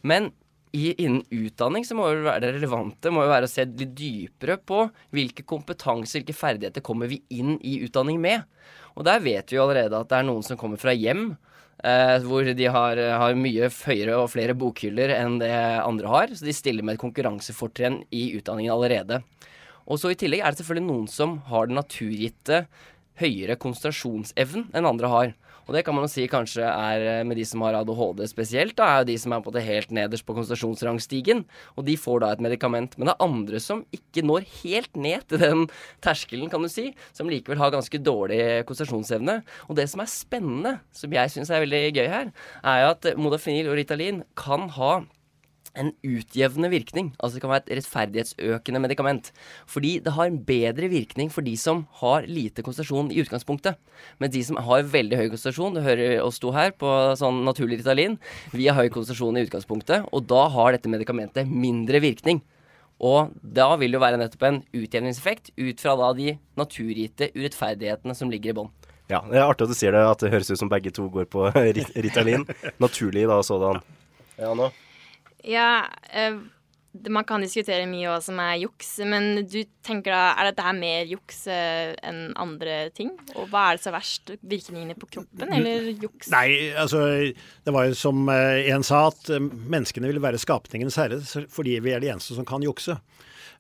Men 0.08 0.32
i, 0.72 0.94
innen 1.04 1.24
utdanning 1.30 1.86
så 1.86 1.96
må 1.98 2.08
jo 2.12 2.24
være 2.26 2.46
det 2.46 2.54
relevante 2.56 3.12
må 3.12 3.26
jo 3.26 3.32
være 3.32 3.48
å 3.48 3.52
se 3.52 3.66
litt 3.68 3.94
dypere 3.98 4.56
på 4.58 4.86
hvilke 5.12 5.44
kompetanser, 5.48 6.22
hvilke 6.22 6.38
ferdigheter 6.38 6.84
kommer 6.86 7.12
vi 7.12 7.22
inn 7.36 7.58
i 7.60 7.82
utdanning 7.86 8.22
med. 8.24 8.46
Og 8.96 9.08
der 9.08 9.24
vet 9.24 9.52
vi 9.52 9.58
jo 9.58 9.66
allerede 9.66 10.00
at 10.00 10.12
det 10.12 10.20
er 10.20 10.28
noen 10.28 10.46
som 10.46 10.60
kommer 10.60 10.80
fra 10.80 10.94
hjem 10.96 11.34
eh, 11.84 12.18
hvor 12.24 12.48
de 12.48 12.70
har, 12.72 13.04
har, 13.24 13.36
mye 13.36 13.68
høyere 13.72 14.18
og 14.20 14.32
flere 14.32 14.56
bokhyller 14.58 15.14
enn 15.18 15.40
det 15.44 15.52
andre 15.84 16.12
har. 16.12 16.36
Så 16.36 16.48
de 16.48 16.56
stiller 16.56 16.88
med 16.88 16.98
et 16.98 17.04
konkurransefortrinn 17.04 18.02
i 18.16 18.30
utdanningen 18.40 18.74
allerede. 18.76 19.22
Og 19.92 20.00
så 20.00 20.14
i 20.14 20.20
tillegg 20.20 20.44
er 20.44 20.54
det 20.54 20.62
selvfølgelig 20.62 20.88
noen 20.88 21.08
som 21.12 21.40
har 21.52 21.68
den 21.68 21.80
naturgitte 21.80 22.66
høyere 23.20 23.58
konsentrasjonsevnen 23.60 24.70
enn 24.76 24.88
andre 24.88 25.12
har. 25.12 25.34
Og 25.68 25.76
det 25.76 25.84
kan 25.86 25.96
man 25.96 26.06
jo 26.08 26.12
si 26.12 26.26
kanskje 26.32 26.66
er 26.66 27.06
eh, 27.06 27.22
med 27.28 27.38
de 27.40 27.46
som 27.48 27.64
har 27.66 27.78
ADHD 27.82 28.24
spesielt, 28.30 28.76
da, 28.80 28.88
er 28.88 29.02
jo 29.02 29.10
de 29.12 29.18
som 29.22 29.36
er 29.36 29.44
på 29.46 29.54
det 29.56 29.64
helt 29.66 29.94
nederst 29.96 30.26
på 30.28 30.36
konsentrasjonsrangstigen. 30.38 31.46
Og 31.78 31.88
de 31.88 31.98
får 32.00 32.24
da 32.24 32.32
et 32.34 32.44
medikament. 32.44 32.98
Men 32.98 33.10
det 33.10 33.16
er 33.16 33.28
andre 33.28 33.62
som 33.64 33.86
ikke 33.96 34.26
når 34.26 34.48
helt 34.62 35.00
ned 35.00 35.28
til 35.32 35.44
den 35.44 35.66
terskelen, 36.04 36.52
kan 36.52 36.66
du 36.66 36.72
si, 36.72 36.90
som 37.16 37.30
likevel 37.32 37.62
har 37.62 37.74
ganske 37.74 38.02
dårlig 38.02 38.42
konsentrasjonsevne. 38.70 39.42
Og 39.70 39.80
det 39.80 39.88
som 39.92 40.04
er 40.04 40.12
spennende, 40.12 40.76
som 40.96 41.14
jeg 41.14 41.34
syns 41.34 41.54
er 41.54 41.66
veldig 41.66 41.84
gøy 41.96 42.06
her, 42.12 42.36
er 42.62 42.84
jo 42.86 42.94
at 42.96 43.12
Modafinil 43.20 43.72
og 43.72 43.80
Ritalin 43.80 44.24
kan 44.40 44.70
ha 44.78 44.94
en 45.80 45.92
utjevnende 46.04 46.72
virkning. 46.72 47.12
Altså 47.20 47.38
det 47.38 47.44
kan 47.44 47.52
være 47.54 47.64
et 47.66 47.74
rettferdighetsøkende 47.80 48.82
medikament. 48.84 49.32
Fordi 49.70 49.98
det 50.04 50.14
har 50.16 50.30
en 50.30 50.40
bedre 50.48 50.90
virkning 50.92 51.32
for 51.34 51.46
de 51.46 51.56
som 51.60 51.86
har 52.02 52.28
lite 52.28 52.66
konsentrasjon 52.66 53.12
i 53.14 53.22
utgangspunktet. 53.24 53.80
Men 54.20 54.34
de 54.34 54.44
som 54.48 54.60
har 54.60 54.88
veldig 54.92 55.20
høy 55.20 55.28
konsentrasjon, 55.32 55.78
du 55.78 55.84
hører 55.86 56.20
oss 56.24 56.42
to 56.42 56.54
her 56.56 56.74
på 56.76 56.90
sånn 57.20 57.44
naturlig 57.48 57.82
Ritalin, 57.82 58.18
vi 58.52 58.68
har 58.68 58.78
høy 58.80 58.92
konsentrasjon 58.94 59.40
i 59.40 59.46
utgangspunktet, 59.48 60.10
og 60.12 60.28
da 60.30 60.48
har 60.52 60.76
dette 60.76 60.92
medikamentet 60.92 61.48
mindre 61.48 62.04
virkning. 62.04 62.44
Og 63.02 63.32
da 63.42 63.72
vil 63.82 63.90
det 63.90 63.98
jo 63.98 64.04
være 64.04 64.20
nettopp 64.22 64.44
en 64.46 64.62
utjevningseffekt 64.78 65.56
ut 65.58 65.82
fra 65.82 65.96
da 65.98 66.12
de 66.18 66.36
naturgitte 66.60 67.32
urettferdighetene 67.34 68.14
som 68.18 68.30
ligger 68.30 68.54
i 68.54 68.58
bånn. 68.60 68.70
Ja, 69.12 69.24
det 69.28 69.42
er 69.42 69.50
artig 69.50 69.66
at 69.66 69.74
du 69.74 69.76
sier 69.76 69.96
det, 69.96 70.04
at 70.08 70.22
det 70.24 70.30
høres 70.32 70.52
ut 70.54 70.60
som 70.62 70.70
begge 70.72 70.94
to 70.96 71.10
går 71.12 71.26
på 71.32 71.50
Ritalin. 72.06 72.46
Naturlig 72.80 73.26
da 73.28 73.42
sådan. 73.44 73.82
Ja, 74.40 74.54
nå. 74.56 74.70
Ja, 75.48 75.86
eh, 76.12 76.36
man 77.10 77.26
kan 77.28 77.44
diskutere 77.44 77.88
mye 77.90 78.10
hva 78.12 78.20
som 78.24 78.40
er 78.44 78.58
juks, 78.66 78.90
men 79.08 79.46
du 79.48 79.62
tenker 79.86 80.12
da, 80.12 80.24
er 80.36 80.50
dette 80.50 80.66
her 80.66 80.76
mer 80.76 81.08
juks 81.10 81.46
eh, 81.52 81.94
enn 82.08 82.34
andre 82.40 82.90
ting? 82.96 83.14
Og 83.36 83.48
hva 83.52 83.70
er 83.70 83.80
det 83.80 83.86
så 83.86 83.94
verst? 83.96 84.34
Virkningene 84.42 84.98
på 85.00 85.10
kroppen, 85.16 85.54
eller 85.56 85.88
juks? 85.94 86.30
Nei, 86.34 86.72
altså 86.76 87.06
det 87.32 87.76
var 87.76 87.88
jo 87.88 87.98
som 87.98 88.28
eh, 88.34 88.68
en 88.76 88.86
sa, 88.86 89.06
at 89.14 89.32
menneskene 89.40 90.12
vil 90.12 90.22
være 90.24 90.42
skapningens 90.42 91.00
herre 91.00 91.22
fordi 91.52 91.80
vi 91.84 91.96
er 91.96 92.04
de 92.04 92.12
eneste 92.12 92.38
som 92.38 92.48
kan 92.48 92.64
jukse. 92.66 93.00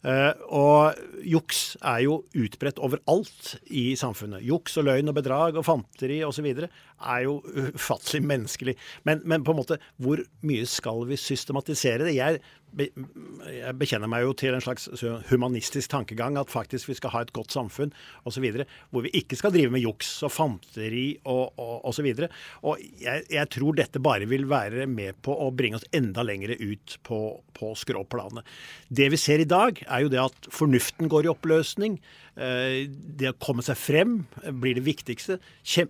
Uh, 0.01 0.33
og 0.49 1.01
juks 1.29 1.75
er 1.85 1.99
jo 2.07 2.15
utbredt 2.33 2.79
overalt 2.81 3.51
i 3.69 3.91
samfunnet. 3.99 4.41
Juks 4.41 4.79
og 4.81 4.87
løgn 4.87 5.11
og 5.11 5.17
bedrag 5.19 5.59
og 5.59 5.67
fanteri 5.67 6.23
osv. 6.25 6.47
er 6.49 7.19
jo 7.27 7.35
ufattelig 7.45 8.23
menneskelig. 8.25 8.75
Men, 9.05 9.21
men, 9.25 9.45
på 9.45 9.53
en 9.53 9.59
måte, 9.61 9.77
hvor 10.01 10.23
mye 10.47 10.65
skal 10.65 11.05
vi 11.09 11.19
systematisere 11.21 12.07
det? 12.07 12.15
Jeg 12.17 12.41
jeg 12.71 13.73
bekjenner 13.79 14.09
meg 14.11 14.23
jo 14.25 14.33
til 14.37 14.55
en 14.55 14.63
slags 14.63 14.87
humanistisk 15.29 15.91
tankegang, 15.91 16.37
at 16.39 16.51
faktisk 16.51 16.89
vi 16.91 16.95
skal 16.97 17.13
ha 17.15 17.23
et 17.25 17.33
godt 17.35 17.53
samfunn 17.53 17.91
osv. 18.29 18.47
Hvor 18.91 19.05
vi 19.05 19.13
ikke 19.21 19.39
skal 19.39 19.53
drive 19.55 19.73
med 19.73 19.83
juks 19.83 20.09
og 20.27 20.33
fanteri 20.33 21.05
og 21.29 21.59
osv. 21.59 22.07
Og, 22.13 22.23
og, 22.23 22.71
og 22.71 22.85
jeg, 23.03 23.25
jeg, 23.31 23.51
tror 23.51 23.77
dette 23.77 24.03
bare 24.03 24.29
vil 24.29 24.47
være 24.49 24.87
med 24.87 25.19
på 25.25 25.35
å 25.35 25.51
bringe 25.55 25.81
oss 25.81 25.87
enda 25.95 26.23
lenger 26.25 26.55
ut 26.59 26.97
på, 27.07 27.21
på 27.57 27.73
skråplanet. 27.79 28.47
Det 28.87 29.11
vi 29.11 29.19
ser 29.19 29.43
i 29.43 29.49
dag, 29.49 29.83
er 29.87 30.05
jo 30.05 30.11
det 30.11 30.23
at 30.23 30.51
fornuften 30.53 31.11
går 31.11 31.27
i 31.27 31.33
oppløsning. 31.33 31.99
Eh, 32.39 32.87
det 32.87 33.33
å 33.33 33.37
komme 33.43 33.63
seg 33.65 33.75
frem 33.75 34.21
blir 34.61 34.77
det 34.77 34.85
viktigste. 34.85 35.39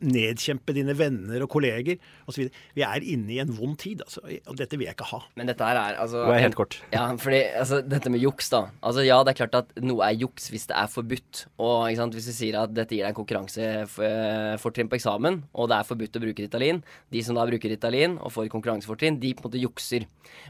Nedkjempe 0.01 0.73
dine 0.75 0.95
venner 0.97 1.45
og 1.45 1.51
kolleger 1.53 1.99
osv. 2.29 2.47
Vi 2.77 2.85
er 2.85 3.05
inne 3.05 3.35
i 3.35 3.41
en 3.43 3.53
vond 3.53 3.77
tid, 3.79 4.01
altså, 4.05 4.23
og 4.25 4.57
dette 4.59 4.79
vil 4.79 4.89
jeg 4.89 4.97
ikke 4.97 5.11
ha. 5.13 5.21
Men 5.37 5.51
dette 5.51 5.67
her 5.67 5.77
er 5.79 6.01
altså 6.01 6.25
Det 6.25 6.39
er 6.39 6.47
helt 6.47 6.57
kort. 6.57 6.70
Ja, 6.91 7.05
fordi 7.19 7.41
altså, 7.59 7.81
dette 7.85 8.11
med 8.13 8.23
juks, 8.23 8.49
da. 8.51 8.65
Altså 8.83 9.05
Ja, 9.05 9.19
det 9.23 9.33
er 9.33 9.39
klart 9.43 9.57
at 9.59 9.73
noe 9.83 10.05
er 10.07 10.17
juks 10.19 10.49
hvis 10.51 10.67
det 10.69 10.77
er 10.77 10.89
forbudt. 10.91 11.45
Og 11.61 11.89
ikke 11.89 12.01
sant, 12.01 12.17
hvis 12.17 12.29
du 12.29 12.35
sier 12.35 12.59
at 12.61 12.73
dette 12.75 12.95
gir 12.95 13.05
deg 13.05 13.13
en 13.13 13.19
konkurransefortrinn 13.19 14.91
på 14.91 14.99
eksamen, 14.99 15.41
og 15.53 15.71
det 15.71 15.79
er 15.79 15.87
forbudt 15.87 16.17
å 16.19 16.23
bruke 16.23 16.45
Ritalin, 16.45 16.81
de 17.11 17.23
som 17.25 17.37
da 17.37 17.45
bruker 17.49 17.73
Ritalin 17.73 18.17
og 18.19 18.33
får 18.35 18.51
konkurransefortrinn, 18.53 19.19
de 19.21 19.33
på 19.35 19.45
en 19.45 19.49
måte 19.49 19.61
jukser. 19.61 20.07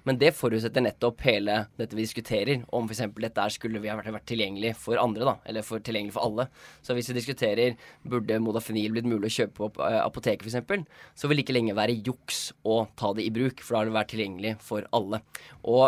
Men 0.07 0.19
det 0.21 0.33
forutsetter 0.37 0.83
nettopp 0.83 1.21
hele 1.25 1.57
dette 1.79 1.97
vi 1.97 2.05
diskuterer, 2.05 2.63
om 2.73 2.89
f.eks. 2.89 3.03
dette 3.21 3.47
skulle 3.55 3.81
vi 3.81 3.91
ha 3.91 3.97
vært 3.97 4.27
tilgjengelig 4.29 4.73
for 4.79 5.01
andre, 5.01 5.27
da, 5.27 5.35
eller 5.49 5.65
for 5.65 5.83
tilgjengelig 5.83 6.15
for 6.17 6.27
alle. 6.27 6.47
Så 6.85 6.95
hvis 6.97 7.11
vi 7.11 7.17
diskuterer 7.17 7.77
burde 8.07 8.39
modafinil 8.43 8.93
blitt 8.95 9.09
mulig 9.09 9.31
å 9.31 9.35
kjøpe 9.39 9.57
på 9.57 9.71
uh, 9.81 10.01
apoteket 10.03 10.47
f.eks., 10.47 10.85
så 11.15 11.29
vil 11.29 11.39
det 11.39 11.45
ikke 11.45 11.57
lenge 11.57 11.77
være 11.77 11.99
juks 12.05 12.51
å 12.67 12.83
ta 12.99 13.13
det 13.17 13.27
i 13.27 13.33
bruk, 13.33 13.61
for 13.63 13.75
da 13.75 13.81
har 13.81 13.91
det 13.91 13.97
vært 13.97 14.13
tilgjengelig 14.15 14.55
for 14.63 14.87
alle. 14.95 15.21
Og, 15.61 15.85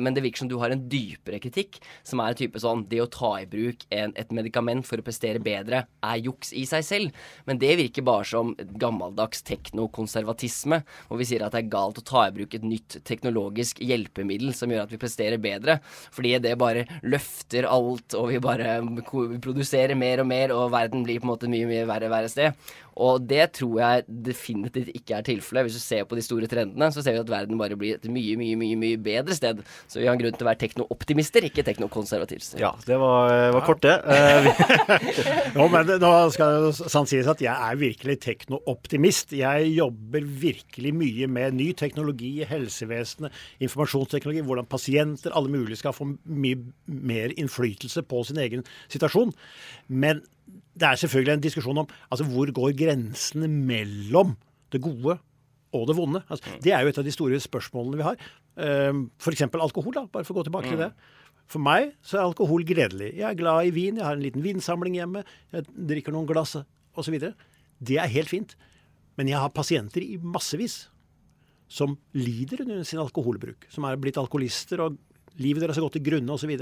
men 0.00 0.16
det 0.16 0.24
virker 0.24 0.44
som 0.44 0.50
du 0.50 0.56
har 0.60 0.72
en 0.74 0.82
dypere 0.90 1.40
kritikk, 1.42 1.80
som 2.06 2.22
er 2.22 2.32
en 2.32 2.40
type 2.40 2.60
sånn 2.62 2.84
det 2.90 3.02
å 3.02 3.08
ta 3.10 3.32
i 3.40 3.48
bruk 3.50 3.84
en, 3.94 4.14
et 4.18 4.32
medikament 4.34 4.86
for 4.86 5.00
å 5.00 5.06
prestere 5.06 5.42
bedre, 5.42 5.84
er 6.04 6.22
juks 6.22 6.52
i 6.56 6.64
seg 6.68 6.86
selv. 6.86 7.22
Men 7.48 7.60
det 7.62 7.76
virker 7.80 8.06
bare 8.06 8.26
som 8.28 8.52
gammeldags 8.80 9.44
teknokonservatisme, 9.48 10.82
hvor 11.08 11.20
vi 11.20 11.28
sier 11.28 11.44
at 11.46 11.56
det 11.56 11.64
er 11.64 11.72
galt 11.72 12.00
å 12.00 12.06
ta 12.06 12.26
i 12.26 12.34
bruk 12.34 12.56
et 12.56 12.66
nytt 12.66 13.00
teknologisk 13.08 13.80
hjelpemiddel 13.84 14.54
som 14.56 14.72
gjør 14.72 14.86
at 14.86 14.94
vi 14.94 15.00
presterer 15.00 15.42
bedre, 15.42 15.78
fordi 16.14 16.36
det 16.42 16.56
bare 16.60 16.86
løfter 17.02 17.68
alt, 17.70 18.16
og 18.18 18.30
vi 18.32 18.42
bare 18.42 18.78
produserer 19.42 19.98
mer 19.98 20.24
og 20.24 20.30
mer, 20.30 20.54
og 20.54 20.70
verden 20.74 21.04
blir 21.06 21.20
på 21.20 21.28
en 21.28 21.34
måte 21.34 21.50
mye, 21.50 21.68
mye 21.68 21.88
verre, 21.88 22.12
verre 22.12 22.30
sted. 22.32 22.70
Og 22.98 23.22
det 23.30 23.50
tror 23.58 23.78
jeg 23.80 24.04
definitivt 24.26 24.90
ikke 24.96 25.18
er 25.18 25.26
tilfellet. 25.26 25.68
Hvis 25.68 25.78
du 25.78 25.82
ser 25.82 26.06
på 26.08 26.18
de 26.18 26.24
store 26.24 26.48
trendene, 26.50 26.90
så 26.92 27.04
ser 27.04 27.16
vi 27.16 27.22
at 27.22 27.32
verden 27.32 27.60
bare 27.60 27.78
blir 27.78 27.98
et 27.98 28.08
mye, 28.10 28.36
mye, 28.40 28.56
mye 28.58 28.78
mye 28.80 29.00
bedre 29.00 29.36
sted. 29.36 29.62
Så 29.90 30.00
vi 30.00 30.08
har 30.08 30.16
en 30.16 30.22
grunn 30.22 30.36
til 30.36 30.46
å 30.46 30.50
være 30.50 30.62
teknooptimister, 30.64 31.46
ikke 31.48 31.64
teknokonservatister. 31.66 32.60
Ja, 32.62 32.72
det 32.86 32.98
var, 33.00 33.34
var 33.56 33.66
kort, 33.66 33.84
det. 33.84 33.96
jo, 35.56 35.68
men 35.72 35.94
nå 36.02 36.12
skal 36.34 36.66
det 36.66 36.90
sant 36.92 37.10
sies 37.10 37.30
at 37.30 37.44
jeg 37.44 37.54
er 37.54 37.80
virkelig 37.80 38.18
teknooptimist. 38.24 39.36
Jeg 39.38 39.70
jobber 39.76 40.26
virkelig 40.44 40.94
mye 40.96 41.30
med 41.30 41.58
ny 41.60 41.70
teknologi 41.78 42.36
i 42.40 42.48
helsevesenet, 42.48 43.34
informasjonsteknologi, 43.62 44.44
hvordan 44.46 44.68
pasienter, 44.70 45.34
alle 45.36 45.52
mulige, 45.52 45.80
skal 45.80 45.96
få 45.96 46.12
mye 46.24 46.60
mer 46.86 47.34
innflytelse 47.38 48.04
på 48.10 48.24
sin 48.28 48.40
egen 48.42 48.66
situasjon. 48.92 49.32
Men 49.88 50.22
det 50.80 50.88
er 50.88 51.00
selvfølgelig 51.02 51.36
en 51.36 51.44
diskusjon 51.44 51.82
om 51.82 51.90
altså, 52.08 52.26
hvor 52.28 52.50
går 52.56 52.76
grensene 52.78 53.48
mellom 53.50 54.36
det 54.72 54.82
gode 54.84 55.18
og 55.76 55.86
det 55.86 55.96
vonde. 55.98 56.22
Altså, 56.28 56.58
det 56.64 56.72
er 56.74 56.82
jo 56.82 56.90
et 56.90 57.00
av 57.00 57.06
de 57.06 57.14
store 57.14 57.40
spørsmålene 57.42 58.00
vi 58.00 58.06
har. 58.06 58.20
Uh, 58.58 59.06
F.eks. 59.22 59.46
alkohol, 59.46 59.94
da, 59.96 60.06
bare 60.10 60.26
for 60.26 60.34
å 60.34 60.40
gå 60.40 60.48
tilbake 60.48 60.70
mm. 60.70 60.74
til 60.74 60.84
det. 60.86 60.90
For 61.50 61.62
meg 61.62 61.92
så 62.06 62.18
er 62.18 62.28
alkohol 62.28 62.64
gledelig. 62.66 63.12
Jeg 63.18 63.26
er 63.26 63.38
glad 63.38 63.66
i 63.66 63.74
vin, 63.74 63.98
jeg 63.98 64.06
har 64.06 64.18
en 64.18 64.24
liten 64.24 64.44
vinsamling 64.44 64.98
hjemme, 65.00 65.24
jeg 65.54 65.66
drikker 65.90 66.14
noen 66.14 66.28
glass 66.28 66.56
osv. 66.98 67.16
Det 67.80 67.98
er 67.98 68.12
helt 68.12 68.30
fint. 68.30 68.56
Men 69.18 69.30
jeg 69.30 69.40
har 69.42 69.52
pasienter 69.54 70.04
i 70.04 70.18
massevis 70.22 70.84
som 71.70 71.96
lider 72.16 72.64
under 72.64 72.82
sin 72.86 73.02
alkoholbruk. 73.02 73.66
Som 73.70 73.86
er 73.86 73.98
blitt 74.00 74.18
alkoholister, 74.18 74.82
og 74.86 74.98
livet 75.42 75.62
deres 75.62 75.78
har 75.78 75.86
gått 75.86 75.98
til 75.98 76.06
grunne 76.06 76.34
osv. 76.34 76.54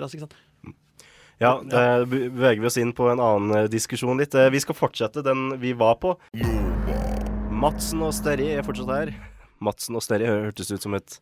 Ja, 1.38 1.60
da 1.62 2.02
beveger 2.02 2.58
vi 2.58 2.66
oss 2.66 2.76
inn 2.82 2.90
på 2.96 3.06
en 3.12 3.20
annen 3.22 3.54
eh, 3.54 3.68
diskusjon 3.70 4.18
litt. 4.18 4.34
Eh, 4.34 4.50
vi 4.50 4.58
skal 4.58 4.74
fortsette 4.74 5.22
den 5.22 5.52
vi 5.62 5.70
var 5.78 5.94
på. 6.02 6.16
Madsen 7.54 8.02
og 8.02 8.10
Sterri 8.16 8.48
er 8.56 8.66
fortsatt 8.66 8.90
her. 8.90 9.12
Madsen 9.62 9.98
og 9.98 10.02
Sterri 10.02 10.26
hørtes 10.26 10.72
ut 10.72 10.82
som 10.82 10.96
et, 10.98 11.20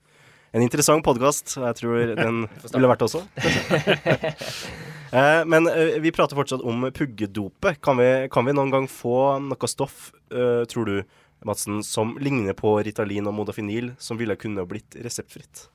en 0.57 0.65
interessant 0.65 1.05
podkast. 1.05 1.59
Jeg 1.61 1.79
tror 1.83 2.15
den 2.25 2.47
ville 2.65 2.91
vært 2.95 3.05
også. 3.05 3.27
eh, 5.21 5.43
men 5.45 5.69
eh, 5.69 6.01
vi 6.01 6.15
prater 6.17 6.41
fortsatt 6.41 6.65
om 6.65 6.89
puggedopet. 6.97 7.83
Kan 7.85 8.01
vi, 8.01 8.11
kan 8.33 8.49
vi 8.49 8.57
noen 8.57 8.73
gang 8.73 8.89
få 8.89 9.37
noe 9.45 9.69
stoff, 9.69 10.15
eh, 10.33 10.65
tror 10.73 10.89
du, 10.89 10.99
Madsen, 11.45 11.83
som 11.85 12.17
ligner 12.17 12.57
på 12.57 12.73
Ritalin 12.89 13.29
og 13.29 13.37
Modafinil, 13.37 13.93
som 14.01 14.17
ville 14.17 14.41
kunne 14.41 14.65
blitt 14.65 14.97
reseptfritt? 15.05 15.69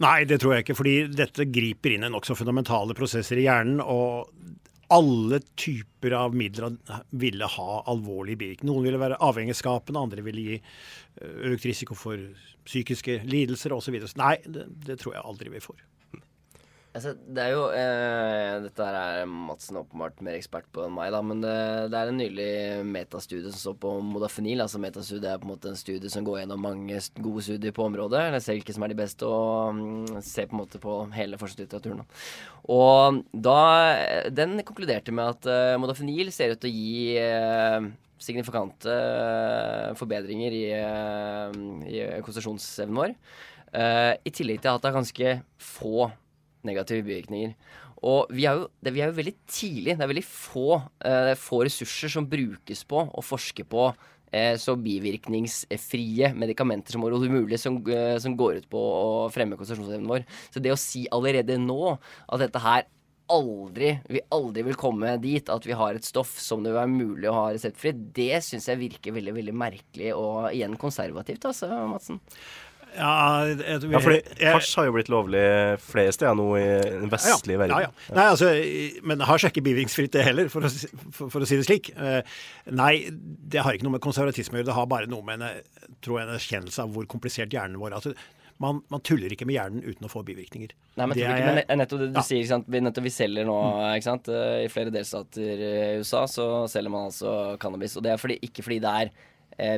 Nei, 0.00 0.24
det 0.24 0.40
tror 0.40 0.56
jeg 0.56 0.64
ikke. 0.64 0.78
Fordi 0.78 0.94
dette 1.12 1.48
griper 1.52 1.94
inn 1.96 2.06
i 2.08 2.12
nokså 2.12 2.36
fundamentale 2.38 2.96
prosesser 2.96 3.40
i 3.40 3.46
hjernen. 3.48 3.82
og 3.84 4.30
alle 4.90 5.38
typer 5.54 6.14
av 6.18 6.34
midler 6.34 6.74
ville 7.14 7.46
ha 7.46 7.74
alvorlig 7.92 8.34
bivirkninger. 8.40 8.72
Noen 8.72 8.88
ville 8.88 8.98
være 8.98 9.20
avhengighetsskapende, 9.22 10.02
andre 10.02 10.24
ville 10.26 10.42
gi 10.42 10.56
eh, 10.58 11.52
økt 11.52 11.68
risiko 11.68 11.94
for 11.94 12.18
psykiske 12.66 13.20
lidelser 13.30 13.74
osv. 13.76 14.00
Nei, 14.18 14.34
det, 14.50 14.66
det 14.88 14.98
tror 14.98 15.14
jeg 15.14 15.26
aldri 15.30 15.52
vi 15.54 15.62
får. 15.62 15.78
Altså, 16.90 17.12
det 17.14 17.38
er 17.38 17.52
jo 17.54 17.66
eh, 17.70 18.56
Dette 18.64 18.82
her 18.82 18.96
er 18.98 19.28
Madsen 19.30 19.78
åpenbart 19.78 20.18
mer 20.26 20.34
ekspert 20.34 20.66
på 20.74 20.82
enn 20.88 20.94
meg, 20.96 21.12
da. 21.14 21.20
Men 21.22 21.42
det, 21.44 21.52
det 21.92 21.98
er 21.98 22.08
en 22.10 22.16
nylig 22.18 22.46
metastudie 22.88 23.52
som 23.52 23.60
står 23.60 23.76
på 23.84 23.92
modafinil. 24.02 24.62
Altså 24.64 24.80
Metastudie 24.82 25.30
er 25.30 25.38
på 25.38 25.46
en 25.46 25.52
måte 25.52 25.70
en 25.70 25.78
studie 25.78 26.10
som 26.10 26.24
går 26.26 26.40
gjennom 26.40 26.64
mange 26.66 26.98
gode 27.22 27.44
studier 27.46 27.74
på 27.76 27.84
området. 27.86 28.24
Eller 28.26 28.42
ser 28.42 28.58
hvilke 28.58 28.74
som 28.74 28.82
er 28.82 28.90
de 28.90 28.98
beste, 28.98 29.28
og 29.28 29.78
mm, 29.78 30.18
ser 30.26 30.48
på 30.50 30.56
en 30.56 30.62
måte 30.64 30.80
på 30.82 30.96
hele 31.14 31.38
forskningslitteraturen. 31.38 32.02
Og 32.74 33.20
da 33.30 33.60
Den 34.34 34.58
konkluderte 34.66 35.14
med 35.14 35.36
at 35.36 35.46
eh, 35.50 35.78
modafinil 35.78 36.32
ser 36.34 36.56
ut 36.56 36.62
til 36.64 36.72
å 36.72 36.74
gi 36.74 37.18
eh, 37.20 37.86
signifikante 38.20 38.92
uh, 38.92 39.94
forbedringer 39.96 40.52
i, 40.52 40.64
i 41.88 42.02
konsentrasjonsevnen 42.20 42.98
vår. 42.98 43.14
I 43.72 44.32
tillegg 44.36 44.60
til 44.60 44.74
at 44.74 44.82
det 44.82 44.90
er 44.90 44.98
ganske 44.98 45.32
få 45.56 46.10
negative 46.66 47.06
bivirkninger. 47.06 47.54
Og 48.06 48.30
vi 48.32 48.46
er, 48.48 48.60
jo, 48.60 48.70
det, 48.80 48.94
vi 48.96 49.02
er 49.04 49.10
jo 49.10 49.18
veldig 49.18 49.34
tidlig. 49.50 49.96
Det 49.96 50.04
er 50.04 50.12
veldig 50.12 50.26
få, 50.26 50.80
eh, 51.04 51.34
få 51.38 51.64
ressurser 51.66 52.12
som 52.12 52.28
brukes 52.28 52.84
på 52.88 53.02
å 53.04 53.24
forske 53.24 53.66
på 53.68 53.90
eh, 54.32 54.54
så 54.60 54.76
bivirkningsfrie 54.80 56.32
medikamenter 56.38 56.96
som 56.96 57.04
overhodet 57.04 57.32
mulig, 57.34 57.58
som, 57.60 57.76
eh, 57.90 58.16
som, 58.22 58.36
går 58.38 58.62
ut 58.62 58.70
på 58.72 58.80
å 58.80 59.28
fremme 59.34 59.58
konsentrasjonsevnen 59.58 60.08
vår. 60.08 60.24
Så 60.54 60.64
det 60.64 60.72
å 60.72 60.80
si 60.80 61.04
allerede 61.12 61.60
nå 61.60 61.82
at 61.92 62.40
dette 62.46 62.64
her 62.64 62.88
aldri, 63.30 63.92
vi 64.10 64.22
aldri 64.34 64.64
vil 64.66 64.78
komme 64.78 65.12
dit 65.22 65.52
at 65.52 65.66
vi 65.66 65.76
har 65.76 65.94
et 65.94 66.06
stoff 66.06 66.32
som 66.42 66.64
det 66.64 66.72
vil 66.72 66.80
være 66.80 66.90
mulig 66.90 67.28
å 67.30 67.36
ha 67.36 67.44
reseptfritt, 67.52 68.00
det 68.16 68.40
syns 68.42 68.66
jeg 68.66 68.80
virker 68.80 69.14
veldig 69.14 69.36
veldig 69.36 69.54
merkelig 69.54 70.10
og 70.16 70.50
igjen 70.50 70.74
konservativt, 70.80 71.46
altså, 71.52 71.70
Madsen. 71.90 72.18
Ja, 72.96 73.10
jeg, 73.46 73.78
ja, 73.92 74.00
fordi 74.02 74.48
hasj 74.50 74.72
har 74.78 74.88
jo 74.88 74.94
blitt 74.96 75.10
lovlig 75.12 75.42
flere 75.84 76.14
steder 76.14 76.34
nå 76.38 76.46
i 76.58 76.64
den 77.02 77.12
vestlige 77.12 77.56
ja, 77.56 77.62
verden. 77.62 77.76
Ja, 77.76 77.90
ja. 77.90 78.16
Nei, 78.16 78.26
altså, 78.32 78.50
men 79.06 79.22
hasj 79.28 79.46
er 79.46 79.54
ikke 79.54 79.64
bivirkningsfritt, 79.68 80.12
det 80.16 80.26
heller, 80.26 80.50
for 80.52 80.66
å, 80.66 80.72
for, 80.72 81.30
for 81.30 81.44
å, 81.44 81.48
si 81.48 81.60
det 81.60 81.68
slik. 81.68 81.92
Uh, 81.98 82.20
nei, 82.74 82.94
det 83.10 83.62
har 83.64 83.76
ikke 83.76 83.86
noe 83.86 83.98
med 83.98 84.04
konservatisme 84.04 84.58
å 84.58 84.60
gjøre. 84.60 84.70
Det 84.72 84.76
har 84.80 84.90
bare 84.90 85.10
noe 85.10 85.26
med 85.26 85.46
en, 85.46 85.64
tror 86.04 86.20
jeg, 86.20 86.28
en 86.28 86.36
erkjennelse 86.36 86.84
av 86.84 86.92
hvor 86.96 87.08
komplisert 87.10 87.54
hjernen 87.54 87.80
vår 87.80 87.92
er. 87.94 87.98
Altså, 88.00 88.14
man, 88.60 88.82
man, 88.92 89.00
tuller 89.00 89.32
ikke 89.32 89.46
med 89.48 89.56
hjernen 89.56 89.84
uten 89.86 90.04
å 90.04 90.12
få 90.12 90.20
bivirkninger. 90.26 90.74
Nei, 90.98 91.06
men, 91.06 91.16
det 91.16 91.24
er, 91.24 91.38
ikke, 91.40 91.64
men 91.70 91.80
nettopp 91.80 92.02
det 92.02 92.10
du 92.10 92.18
ja. 92.18 92.24
sier, 92.26 92.42
ikke 92.42 92.52
sant? 92.52 92.68
Nettopp 92.90 93.06
vi 93.06 93.12
selger 93.14 93.48
nå, 93.48 93.56
mm. 93.56 93.84
ikke 93.96 94.08
sant? 94.10 94.30
I 94.34 94.68
flere 94.72 94.92
delstater 94.92 95.64
i 95.64 95.72
USA 96.02 96.26
så 96.28 96.46
selger 96.68 96.92
man 96.92 97.08
altså 97.08 97.34
cannabis. 97.62 97.96
Og 97.96 98.04
det 98.04 98.12
er 98.12 98.20
fordi, 98.20 98.36
ikke 98.50 98.66
fordi 98.66 98.80
det 98.84 98.92
er 99.04 99.12
eh, 99.14 99.28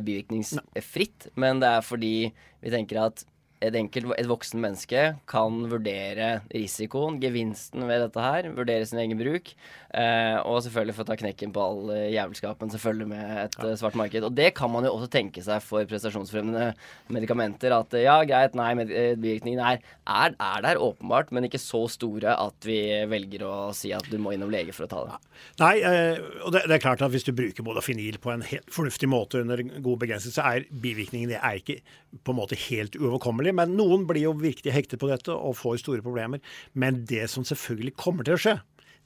bivirkningsfritt, 0.07 1.29
men 1.35 1.63
det 1.63 1.69
er 1.69 1.87
fordi 1.87 2.15
vi 2.63 2.73
tenker 2.73 3.03
at 3.07 3.25
et 3.63 3.77
enkelt, 3.79 4.13
et 4.19 4.29
voksen 4.29 4.61
menneske 4.63 5.05
kan 5.31 5.61
vurdere 5.71 6.33
risikoen, 6.53 7.21
gevinsten 7.23 7.87
ved 7.89 8.03
dette 8.05 8.25
her, 8.25 8.49
vurdere 8.57 8.87
sin 8.89 9.01
egen 9.03 9.19
bruk, 9.21 9.53
eh, 9.95 10.37
og 10.43 10.63
selvfølgelig 10.65 10.97
få 10.97 11.07
ta 11.09 11.17
knekken 11.21 11.55
på 11.55 11.63
all 11.63 11.93
eh, 11.95 12.11
jævelskapen 12.17 12.73
selvfølgelig 12.73 13.09
med 13.13 13.25
et 13.45 13.59
ja. 13.59 13.69
Eh, 13.71 13.79
svart 13.81 13.99
marked. 13.99 14.27
Og 14.27 14.35
det 14.37 14.53
kan 14.59 14.73
man 14.73 14.87
jo 14.89 14.95
også 14.97 15.11
tenke 15.13 15.45
seg 15.45 15.63
for 15.65 15.87
prestasjonsfremmende 15.89 16.73
medikamenter. 17.13 17.75
At 17.77 17.95
ja, 17.99 18.19
greit, 18.29 18.57
nei, 18.59 18.73
eh, 18.87 19.15
bivirkningene 19.17 19.75
er, 19.75 19.83
er, 20.07 20.37
er, 20.37 20.65
der 20.67 20.83
åpenbart, 20.83 21.33
men 21.33 21.49
ikke 21.49 21.63
så 21.63 21.85
store 21.93 22.37
at 22.39 22.69
vi 22.69 22.81
velger 23.11 23.47
å 23.47 23.55
si 23.77 23.93
at 23.95 24.07
du 24.11 24.19
må 24.23 24.35
innom 24.35 24.53
lege 24.53 24.75
for 24.77 24.89
å 24.89 24.93
ta 24.93 25.05
det. 25.09 25.21
Nei, 25.63 25.75
eh, 25.87 26.21
og 26.43 26.53
det, 26.55 26.67
det, 26.69 26.77
er 26.77 26.85
klart 26.85 27.03
at 27.05 27.13
hvis 27.13 27.27
du 27.27 27.33
bruker 27.37 27.67
modafinil 27.67 28.19
på 28.23 28.33
en 28.35 28.45
helt 28.47 28.71
fornuftig 28.73 29.09
måte 29.11 29.43
under 29.43 29.63
god 29.63 30.03
begrensning, 30.03 30.35
så 30.35 30.47
er 30.49 30.69
bivirkningene 30.71 31.41
ikke 31.59 31.81
på 32.25 32.33
en 32.33 32.39
måte 32.39 32.59
helt 32.69 32.97
uoverkommelig. 32.99 33.52
Men 33.55 33.77
noen 33.79 34.07
blir 34.09 34.27
jo 34.27 34.37
virkelig 34.39 34.75
hektet 34.75 35.03
på 35.03 35.11
dette 35.11 35.35
og 35.35 35.57
får 35.61 35.83
store 35.85 36.05
problemer. 36.05 36.43
Men 36.73 37.05
det 37.09 37.29
som 37.33 37.47
selvfølgelig 37.47 37.97
kommer 38.01 38.29
til 38.29 38.39
å 38.39 38.43
skje, 38.43 38.59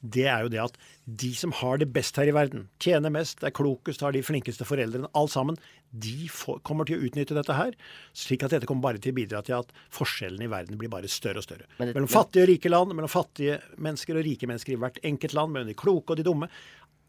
det 0.04 0.26
er 0.28 0.44
jo 0.44 0.50
det 0.52 0.60
at 0.60 0.76
de 1.06 1.30
som 1.36 1.52
har 1.56 1.80
det 1.80 1.88
best 1.94 2.18
her 2.20 2.28
i 2.28 2.34
verden, 2.34 2.66
tjener 2.82 3.12
mest, 3.12 3.42
er 3.46 3.54
klokest, 3.54 4.02
har 4.04 4.14
de 4.14 4.22
flinkeste 4.24 4.66
foreldrene, 4.68 5.08
alt 5.16 5.32
sammen, 5.32 5.56
de 5.90 6.28
får, 6.32 6.60
kommer 6.66 6.88
til 6.88 6.98
å 6.98 7.08
utnytte 7.08 7.36
dette 7.36 7.56
her. 7.56 7.72
Slik 8.16 8.44
at 8.44 8.52
dette 8.54 8.68
kommer 8.68 8.90
bare 8.90 9.00
til 9.02 9.14
å 9.14 9.18
bidra 9.18 9.40
til 9.46 9.56
at 9.58 9.72
forskjellene 9.94 10.46
i 10.46 10.52
verden 10.52 10.80
blir 10.80 10.92
bare 10.92 11.10
større 11.10 11.40
og 11.40 11.46
større. 11.46 11.68
Det, 11.78 11.94
mellom 11.94 12.10
fattige 12.12 12.44
og 12.44 12.52
rike 12.52 12.72
land, 12.72 12.92
mellom 12.92 13.12
fattige 13.12 13.58
mennesker 13.80 14.20
og 14.20 14.28
rike 14.28 14.50
mennesker 14.50 14.76
i 14.76 14.80
hvert 14.84 15.00
enkelt 15.06 15.36
land, 15.38 15.54
mellom 15.54 15.72
de 15.72 15.78
kloke 15.78 16.12
og 16.12 16.20
de 16.20 16.28
dumme. 16.28 16.50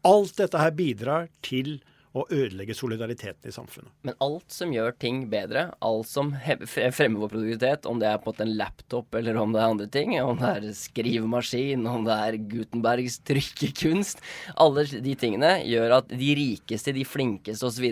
Alt 0.08 0.38
dette 0.40 0.62
her 0.62 0.74
bidrar 0.78 1.28
til 1.44 1.78
og 2.16 2.30
ødelegge 2.32 2.76
solidariteten 2.76 3.50
i 3.50 3.54
samfunnet. 3.54 3.92
Men 4.06 4.16
alt 4.24 4.46
som 4.52 4.72
gjør 4.72 4.94
ting 5.00 5.24
bedre, 5.30 5.68
alt 5.84 6.08
som 6.08 6.32
fremmer 6.38 7.20
vår 7.22 7.32
produktivitet, 7.32 7.88
om 7.88 8.00
det 8.00 8.08
er 8.10 8.20
på 8.22 8.32
en 8.38 8.54
laptop 8.58 9.18
eller 9.18 9.36
om 9.40 9.52
det 9.54 9.60
er 9.60 9.74
andre 9.74 9.88
ting, 9.92 10.14
om 10.22 10.38
det 10.40 10.50
er 10.50 10.76
skrivemaskin, 10.78 11.86
om 11.88 12.06
det 12.06 12.16
er 12.28 12.38
Gutenbergs 12.48 13.18
trykkekunst 13.28 14.22
Alle 14.58 14.84
de 14.88 15.14
tingene 15.18 15.50
gjør 15.66 15.98
at 15.98 16.12
de 16.12 16.30
rikeste, 16.38 16.94
de 16.96 17.04
flinkeste 17.06 17.66
osv. 17.66 17.86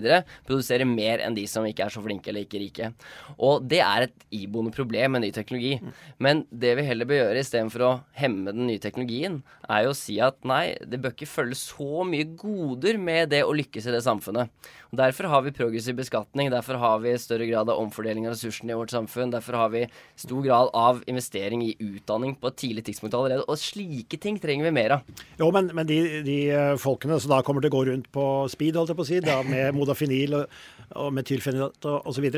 produserer 0.46 0.88
mer 0.88 1.22
enn 1.24 1.36
de 1.36 1.46
som 1.50 1.66
ikke 1.66 1.86
er 1.86 1.92
så 1.92 2.02
flinke 2.04 2.32
eller 2.32 2.46
ikke 2.46 2.62
rike. 2.62 2.90
Og 3.36 3.66
det 3.68 3.82
er 3.84 4.06
et 4.06 4.26
iboende 4.34 4.72
problem 4.74 5.16
med 5.16 5.26
ny 5.26 5.32
teknologi. 5.34 5.76
Men 6.22 6.44
det 6.50 6.76
vi 6.78 6.86
heller 6.86 7.08
bør 7.08 7.22
gjøre 7.22 7.44
istedenfor 7.44 7.86
å 7.86 7.92
hemme 8.16 8.54
den 8.54 8.68
nye 8.70 8.82
teknologien, 8.82 9.42
er 9.68 9.86
jo 9.86 9.92
å 9.92 9.98
si 9.98 10.18
at 10.22 10.38
nei, 10.46 10.76
det 10.86 11.00
bør 11.02 11.14
ikke 11.14 11.28
følge 11.28 11.58
så 11.58 12.06
mye 12.06 12.28
goder 12.38 12.98
med 13.02 13.32
det 13.34 13.42
å 13.46 13.54
lykkes 13.56 13.88
i 13.88 13.94
det 13.94 14.02
samfunnet. 14.02 14.15
Og 14.24 14.98
Derfor 14.98 15.28
har 15.30 15.42
vi 15.44 15.52
progressiv 15.54 15.96
beskatning, 15.98 16.50
derfor 16.50 16.78
har 16.80 16.98
vi 17.02 17.14
større 17.18 17.46
grad 17.48 17.70
av 17.70 17.80
omfordeling 17.82 18.26
av 18.26 18.34
ressursene 18.34 18.72
i 18.72 18.78
vårt 18.78 18.94
samfunn. 18.94 19.32
Derfor 19.34 19.58
har 19.60 19.72
vi 19.74 19.84
stor 20.16 20.42
grad 20.44 20.70
av 20.74 21.02
investering 21.06 21.62
i 21.66 21.76
utdanning 21.82 22.36
på 22.40 22.50
et 22.50 22.58
tidlig 22.62 22.86
tidspunkt 22.86 23.14
allerede. 23.14 23.46
Og 23.48 23.60
slike 23.60 24.20
ting 24.22 24.40
trenger 24.42 24.68
vi 24.68 24.74
mer 24.78 24.98
av. 24.98 25.22
Jo, 25.40 25.50
men, 25.54 25.70
men 25.76 25.88
de, 25.88 26.00
de, 26.26 26.38
eh, 26.50 26.74
folkene 26.80 27.20
som 27.20 27.34
da 27.34 27.42
kommer 27.46 27.64
til 27.64 27.72
å 27.72 27.76
gå 27.76 27.84
rundt 27.90 28.10
på 28.14 28.26
speed, 28.52 28.78
holdt 28.78 28.94
jeg 28.94 29.00
på 29.00 29.06
å 29.06 29.10
si, 29.12 29.22
da, 29.24 29.40
med 29.46 29.72
modafinil 29.78 30.40
og, 30.42 30.60
og 30.96 31.14
metylfenidat 31.16 31.90
osv., 32.02 32.28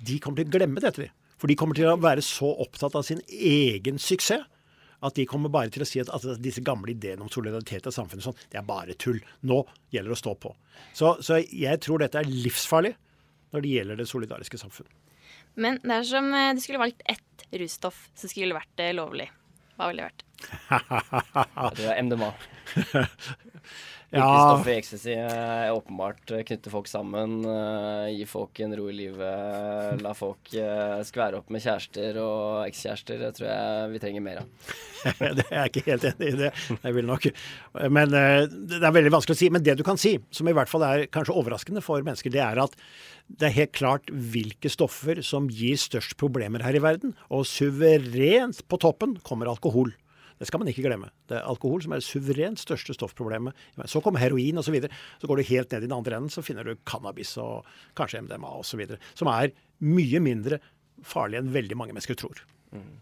de 0.00 0.16
kommer 0.22 0.40
til 0.40 0.48
å 0.48 0.56
glemme 0.58 0.80
dette. 0.82 1.10
For 1.40 1.48
de 1.48 1.56
kommer 1.56 1.76
til 1.76 1.88
å 1.88 1.98
være 2.00 2.24
så 2.24 2.48
opptatt 2.64 2.96
av 2.96 3.04
sin 3.06 3.20
egen 3.28 4.00
suksess 4.00 4.44
at 5.00 5.16
de 5.16 5.26
kommer 5.28 5.52
bare 5.52 5.72
til 5.72 5.84
å 5.84 5.88
si 5.88 6.00
at, 6.02 6.10
at 6.12 6.42
disse 6.42 6.62
gamle 6.64 6.92
ideene 6.92 7.24
om 7.24 7.30
solidaritet 7.32 7.88
av 7.88 7.94
samfunnet 7.96 8.26
sånn, 8.26 8.40
det 8.52 8.60
er 8.60 8.66
bare 8.68 8.96
tull. 9.00 9.20
Nå 9.48 9.62
gjelder 9.94 10.12
det 10.12 10.18
å 10.18 10.22
stå 10.22 10.34
på. 10.42 10.54
Så, 10.92 11.14
så, 11.24 11.40
jeg 11.40 11.80
tror 11.84 12.02
dette 12.02 12.20
er 12.20 12.30
livsfarlig 12.30 12.94
når 13.54 13.64
det 13.64 13.74
gjelder 13.74 14.00
det 14.00 14.08
solidariske 14.10 14.60
samfunn. 14.60 14.88
Men 15.60 15.80
dersom 15.82 16.30
du 16.30 16.38
eh, 16.38 16.52
det 16.54 16.64
skulle 16.64 16.82
valgt 16.82 17.02
ett 17.10 17.46
russtoff 17.60 18.08
som 18.14 18.30
skulle 18.30 18.56
vært 18.56 18.82
eh, 18.84 18.94
lovlig. 18.96 19.26
Hva 19.80 19.88
ville 19.90 20.04
det 20.04 20.10
vært? 20.10 20.26
det 21.78 21.88
er 21.88 22.02
MDMA. 22.04 22.30
Yrkesstoffet 24.10 24.72
i 24.72 24.78
ecstasy 24.80 25.12
er 25.14 25.70
åpenbart 25.70 26.24
Knytte 26.24 26.46
knytter 26.48 26.72
folk 26.72 26.88
sammen, 26.90 27.36
uh, 27.46 28.08
gir 28.10 28.26
folk 28.26 28.58
en 28.64 28.74
ro 28.74 28.88
i 28.90 28.96
livet, 28.96 30.00
la 30.02 30.14
folk 30.18 30.50
skvære 30.50 31.38
opp 31.38 31.52
med 31.54 31.62
kjærester 31.62 32.18
og 32.22 32.64
ekskjærester. 32.64 33.20
Det 33.22 33.30
tror 33.36 33.48
jeg 33.50 33.92
vi 33.92 34.02
trenger 34.02 34.24
mer 34.24 34.42
av. 34.42 34.74
det 35.38 35.46
er 35.46 35.54
jeg 35.60 35.70
ikke 35.70 35.84
helt 35.86 36.08
enig 36.10 36.32
i 36.32 36.40
det. 36.42 36.50
Jeg 36.72 36.96
vil 36.96 37.08
nok. 37.08 37.28
Men 37.94 38.10
det 38.10 38.80
er 38.80 38.98
veldig 38.98 39.14
vanskelig 39.14 39.38
å 39.38 39.40
si. 39.44 39.52
Men 39.54 39.64
det 39.64 39.78
du 39.78 39.84
kan 39.86 40.00
si, 40.00 40.16
som 40.34 40.50
i 40.50 40.56
hvert 40.56 40.70
fall 40.70 40.84
er 40.86 41.06
kanskje 41.14 41.36
overraskende 41.38 41.84
for 41.84 42.02
mennesker, 42.06 42.34
det 42.34 42.42
er 42.44 42.60
at 42.66 42.74
det 43.38 43.48
er 43.48 43.56
helt 43.60 43.74
klart 43.76 44.10
hvilke 44.10 44.70
stoffer 44.72 45.20
som 45.26 45.48
gir 45.52 45.78
størst 45.78 46.16
problemer 46.20 46.64
her 46.66 46.76
i 46.76 46.82
verden. 46.82 47.14
Og 47.30 47.46
suverent 47.48 48.64
på 48.66 48.80
toppen 48.82 49.16
kommer 49.26 49.50
alkohol. 49.50 49.94
Det 50.40 50.48
skal 50.48 50.62
man 50.62 50.70
ikke 50.72 50.86
glemme. 50.86 51.10
Det 51.28 51.36
er 51.36 51.44
alkohol 51.44 51.82
som 51.84 51.92
er 51.92 52.00
det 52.00 52.06
suverent 52.06 52.60
største 52.62 52.94
stoffproblemet. 52.96 53.56
Så 53.84 54.00
kommer 54.00 54.22
heroin 54.22 54.56
osv. 54.56 54.70
Så, 54.70 54.72
videre. 54.72 54.96
så 55.20 55.28
går 55.28 55.40
du 55.40 55.48
helt 55.50 55.72
ned 55.74 55.84
i 55.84 55.88
den 55.88 55.96
andre 55.96 56.16
enden, 56.16 56.32
så 56.32 56.44
finner 56.46 56.64
du 56.64 56.78
cannabis 56.88 57.34
og 57.42 57.68
kanskje 57.98 58.22
MDMA 58.24 58.54
osv. 58.62 58.84
Som 59.18 59.28
er 59.34 59.52
mye 59.84 60.22
mindre 60.24 60.60
farlig 61.04 61.40
enn 61.40 61.52
veldig 61.52 61.76
mange 61.76 61.92
mennesker 61.92 62.16
tror. 62.16 62.40
Mm. 62.72 63.00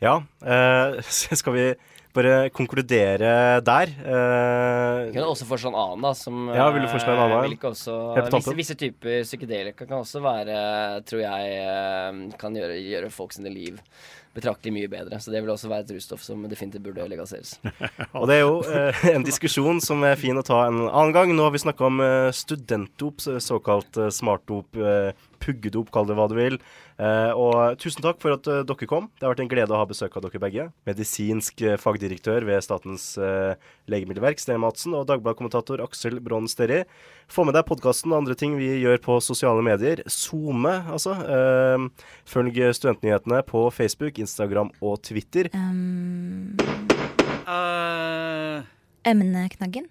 Ja, 0.00 0.14
eh, 0.40 0.98
skal 1.42 1.56
vi 1.56 1.66
bare 2.16 2.50
konkludere 2.54 3.32
der? 3.64 3.92
Uh, 4.02 5.10
kan 5.14 5.24
også 5.24 5.48
foreslå 5.48 5.72
en 5.72 5.80
annen, 5.80 6.04
da. 6.06 6.12
Som, 6.18 6.46
ja, 6.54 6.68
vil 6.74 6.86
du 6.86 6.90
foreslå 6.92 7.14
en 7.14 7.24
annen? 7.24 7.56
Eh, 7.56 7.66
også, 7.70 7.96
visse, 8.32 8.56
visse, 8.62 8.78
typer 8.78 9.24
psykedelika 9.26 9.86
kan 9.86 10.00
også 10.00 10.22
være, 10.24 10.60
tror 11.08 11.24
jeg, 11.24 11.58
eh, 11.64 12.22
kan 12.40 12.56
gjøre, 12.56 12.78
gjøre 12.82 13.12
folk 13.14 13.36
sine 13.36 13.52
liv 13.52 13.82
betraktelig 14.38 14.74
mye 14.74 14.90
bedre. 14.90 15.18
Så 15.20 15.32
det 15.32 15.42
vil 15.42 15.52
også 15.52 15.70
være 15.70 15.86
et 15.86 15.94
russtoff 15.96 16.22
som 16.24 16.44
definitivt 16.50 16.84
burde 16.86 17.06
legaliseres. 17.10 17.56
og 18.18 18.28
det 18.30 18.38
er 18.38 18.44
jo 18.44 18.60
eh, 18.66 19.04
en 19.14 19.26
diskusjon 19.26 19.82
som 19.84 20.04
er 20.06 20.18
fin 20.20 20.38
å 20.38 20.44
ta 20.46 20.64
en 20.68 20.84
annen 20.86 21.14
gang. 21.16 21.34
Nå 21.34 21.48
har 21.48 21.54
vi 21.54 21.62
snakka 21.64 21.88
om 21.88 22.02
eh, 22.04 22.30
studentdop, 22.36 23.24
såkalt 23.42 24.00
eh, 24.00 24.12
smartdop, 24.14 24.78
eh, 24.78 25.10
pugge 25.42 25.72
det 25.72 25.78
opp, 25.80 25.90
kall 25.94 26.08
det 26.08 26.16
hva 26.18 26.26
du 26.30 26.36
vil. 26.38 26.58
Eh, 26.98 27.32
og 27.38 27.78
tusen 27.78 28.02
takk 28.04 28.20
for 28.22 28.34
at 28.34 28.48
eh, 28.50 28.64
dere 28.66 28.88
kom. 28.90 29.08
Det 29.18 29.26
har 29.26 29.34
vært 29.34 29.44
en 29.44 29.50
glede 29.50 29.74
å 29.74 29.80
ha 29.80 29.88
besøk 29.88 30.16
av 30.18 30.24
dere 30.26 30.42
begge. 30.42 30.68
Medisinsk 30.88 31.62
eh, 31.64 31.78
fagdirektør 31.80 32.46
ved 32.48 32.64
Statens 32.64 33.10
legemiddelverk, 33.88 34.40
Sten 34.42 34.60
Madsen, 34.62 34.96
og 34.98 35.06
Dagbladet-kommentator 35.10 35.82
Aksel 35.84 36.18
Brånn 36.24 36.48
Sterri. 36.50 36.82
Få 37.30 37.44
med 37.46 37.56
deg 37.56 37.66
podkasten 37.68 38.12
og 38.12 38.22
andre 38.22 38.38
ting 38.38 38.56
vi 38.58 38.70
gjør 38.82 39.00
på 39.04 39.18
sosiale 39.24 39.64
medier. 39.64 40.02
SoMe, 40.10 40.78
altså. 40.92 41.16
Følg 42.28 42.62
Studentnyhetene 42.76 43.42
på 43.48 43.66
Facebook, 43.74 44.20
Instagram 44.22 44.72
og 44.80 45.00
Twitter. 45.06 45.50
Um, 45.54 46.56
uh, 47.48 48.64
emneknaggen. 49.08 49.88